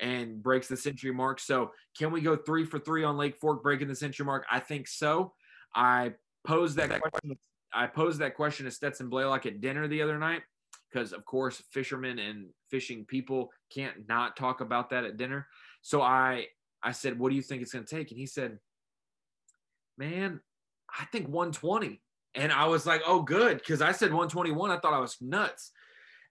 [0.00, 1.38] and breaks the century mark.
[1.38, 4.46] So, can we go three for three on Lake Fork breaking the century mark?
[4.50, 5.32] I think so.
[5.74, 7.38] I posed that question.
[7.72, 10.42] I posed that question to Stetson Blaylock at dinner the other night
[10.90, 15.46] because, of course, fishermen and fishing people can't not talk about that at dinner.
[15.82, 16.46] So I
[16.82, 18.58] I said, "What do you think it's going to take?" And he said,
[19.98, 20.40] "Man,
[20.98, 22.02] I think 120."
[22.34, 24.70] And I was like, "Oh, good," because I said 121.
[24.70, 25.72] I thought I was nuts.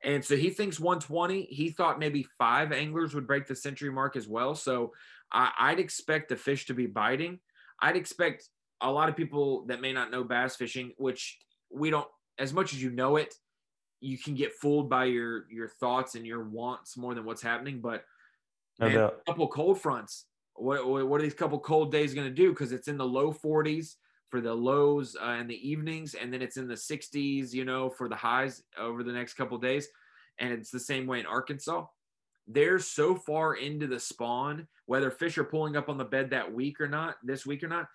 [0.04, 1.44] And so he thinks 120.
[1.44, 4.56] He thought maybe five anglers would break the century mark as well.
[4.56, 4.94] So
[5.32, 7.40] I, i'd expect the fish to be biting.
[7.82, 8.48] I'd expect
[8.82, 11.38] a lot of people that may not know bass fishing, which
[11.70, 12.08] we don't,
[12.38, 13.34] as much as you know it,
[14.02, 17.82] you can get fooled by your your thoughts and your wants more than what's happening.
[17.82, 18.04] But
[18.80, 20.26] man, a couple cold fronts.
[20.56, 22.50] What, what are these couple cold days going to do?
[22.50, 23.96] Because it's in the low 40s
[24.30, 27.90] for the lows uh, in the evenings, and then it's in the 60s, you know,
[27.90, 29.88] for the highs over the next couple days.
[30.38, 31.86] And it's the same way in Arkansas.
[32.48, 36.52] They're so far into the spawn, whether fish are pulling up on the bed that
[36.52, 37.88] week or not, this week or not,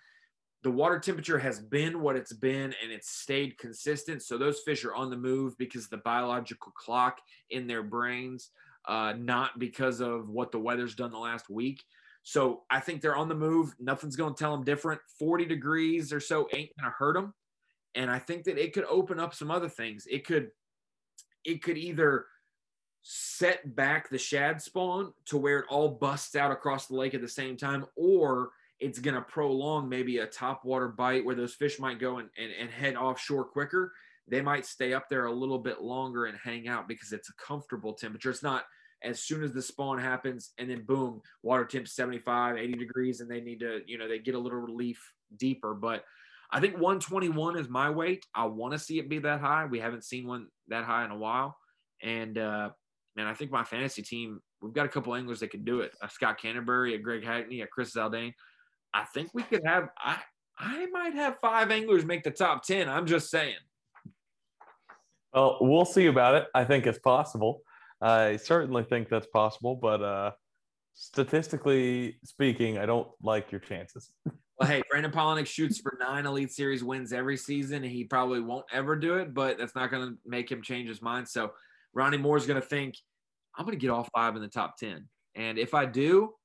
[0.65, 4.23] the water temperature has been what it's been and it's stayed consistent.
[4.23, 7.19] So those fish are on the move because the biological clock
[7.51, 8.49] in their brains,
[8.87, 11.83] uh, not because of what the weather's done the last week.
[12.23, 13.75] So I think they're on the move.
[13.79, 14.99] Nothing's going to tell them different.
[15.19, 17.35] 40 degrees or so ain't going to hurt them.
[17.93, 20.07] And I think that it could open up some other things.
[20.09, 20.49] It could,
[21.43, 22.25] it could either
[23.03, 27.21] set back the shad spawn to where it all busts out across the lake at
[27.21, 28.49] the same time, or
[28.79, 32.29] it's going to prolong maybe a top water bite where those fish might go and,
[32.37, 33.91] and, and head offshore quicker.
[34.27, 37.33] They might stay up there a little bit longer and hang out because it's a
[37.33, 38.31] comfortable temperature.
[38.31, 38.63] It's not
[39.03, 43.29] as soon as the spawn happens and then boom, water temp 75, 80 degrees, and
[43.29, 44.99] they need to, you know, they get a little relief
[45.37, 45.73] deeper.
[45.73, 46.03] But
[46.51, 48.25] I think 121 is my weight.
[48.33, 49.65] I want to see it be that high.
[49.65, 51.57] We haven't seen one that high in a while.
[52.01, 52.69] And uh,
[53.15, 55.91] man, I think my fantasy team, we've got a couple anglers that can do it.
[56.01, 58.33] A Scott Canterbury, a Greg Hackney, a Chris Zaldain.
[58.95, 60.17] I think we could have I
[60.57, 62.87] I might have five anglers make the top 10.
[62.87, 63.57] I'm just saying.
[65.33, 66.47] Well, we'll see about it.
[66.55, 67.61] I think it's possible.
[68.01, 70.31] I certainly think that's possible, but uh,
[70.93, 74.11] statistically speaking, I don't like your chances.
[74.57, 77.83] Well, hey, Brandon Palaniuk shoots for nine Elite Series wins every season.
[77.83, 81.01] He probably won't ever do it, but that's not going to make him change his
[81.01, 81.27] mind.
[81.27, 81.51] So
[81.93, 82.95] Ronnie Moore's going to think,
[83.57, 85.09] I'm going to get all five in the top 10.
[85.35, 86.35] And if I do,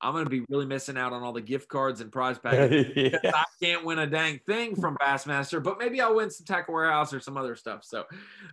[0.00, 2.72] I'm going to be really missing out on all the gift cards and prize packs.
[2.94, 3.18] yeah.
[3.24, 7.14] I can't win a dang thing from Bassmaster, but maybe I'll win some Tackle Warehouse
[7.14, 7.84] or some other stuff.
[7.84, 8.04] So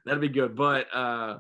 [0.06, 0.56] that'll be good.
[0.56, 1.38] But uh,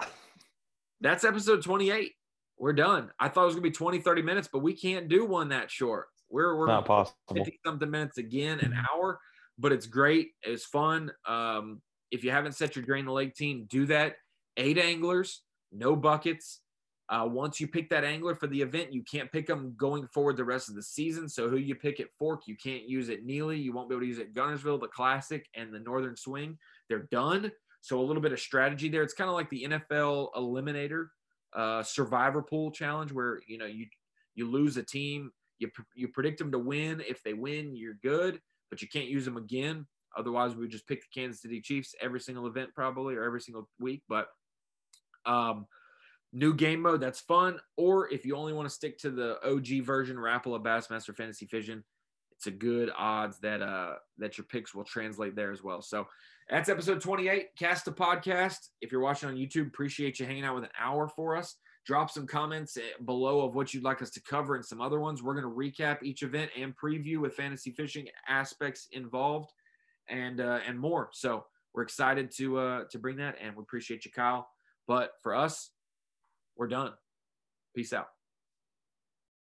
[1.01, 2.11] that's episode 28.
[2.57, 3.11] We're done.
[3.19, 5.49] I thought it was going to be 20, 30 minutes, but we can't do one
[5.49, 6.07] that short.
[6.29, 7.17] We're, we're not possible.
[7.33, 9.19] 50 something minutes again, an hour,
[9.57, 10.31] but it's great.
[10.41, 11.11] It's fun.
[11.27, 11.81] Um,
[12.11, 14.15] if you haven't set your drain the lake team, do that.
[14.57, 15.41] Eight anglers,
[15.71, 16.59] no buckets
[17.09, 20.37] uh, once you pick that angler for the event, you can't pick them going forward
[20.37, 21.27] the rest of the season.
[21.27, 23.57] So who you pick at Fork, you can't use at Neely.
[23.57, 26.57] You won't be able to use it at Guntersville, the Classic, and the Northern Swing.
[26.87, 27.51] They're done.
[27.81, 29.03] So a little bit of strategy there.
[29.03, 31.07] It's kind of like the NFL Eliminator
[31.53, 33.87] uh, Survivor Pool Challenge, where you know you
[34.35, 37.03] you lose a team, you you predict them to win.
[37.07, 38.39] If they win, you're good,
[38.69, 39.85] but you can't use them again.
[40.17, 43.41] Otherwise, we would just pick the Kansas City Chiefs every single event, probably, or every
[43.41, 44.03] single week.
[44.07, 44.27] But
[45.25, 45.65] um,
[46.33, 47.59] new game mode that's fun.
[47.77, 51.83] Or if you only want to stick to the og version rapala bassmaster fantasy fission
[52.43, 55.81] it's a good odds that uh that your picks will translate there as well.
[55.81, 56.07] So
[56.49, 58.57] that's episode 28 cast a podcast.
[58.81, 61.55] If you're watching on youtube appreciate you hanging out with an hour for us.
[61.85, 64.99] Drop some comments eh, below of what you'd like us to cover and some other
[64.99, 65.21] ones.
[65.21, 69.51] We're going to recap each event and preview with fantasy fishing aspects involved
[70.09, 71.09] and uh, and more.
[71.13, 74.49] So we're excited to uh to bring that and we appreciate you kyle.
[74.87, 75.69] But for us
[76.57, 76.91] we're done.
[77.75, 78.07] Peace out.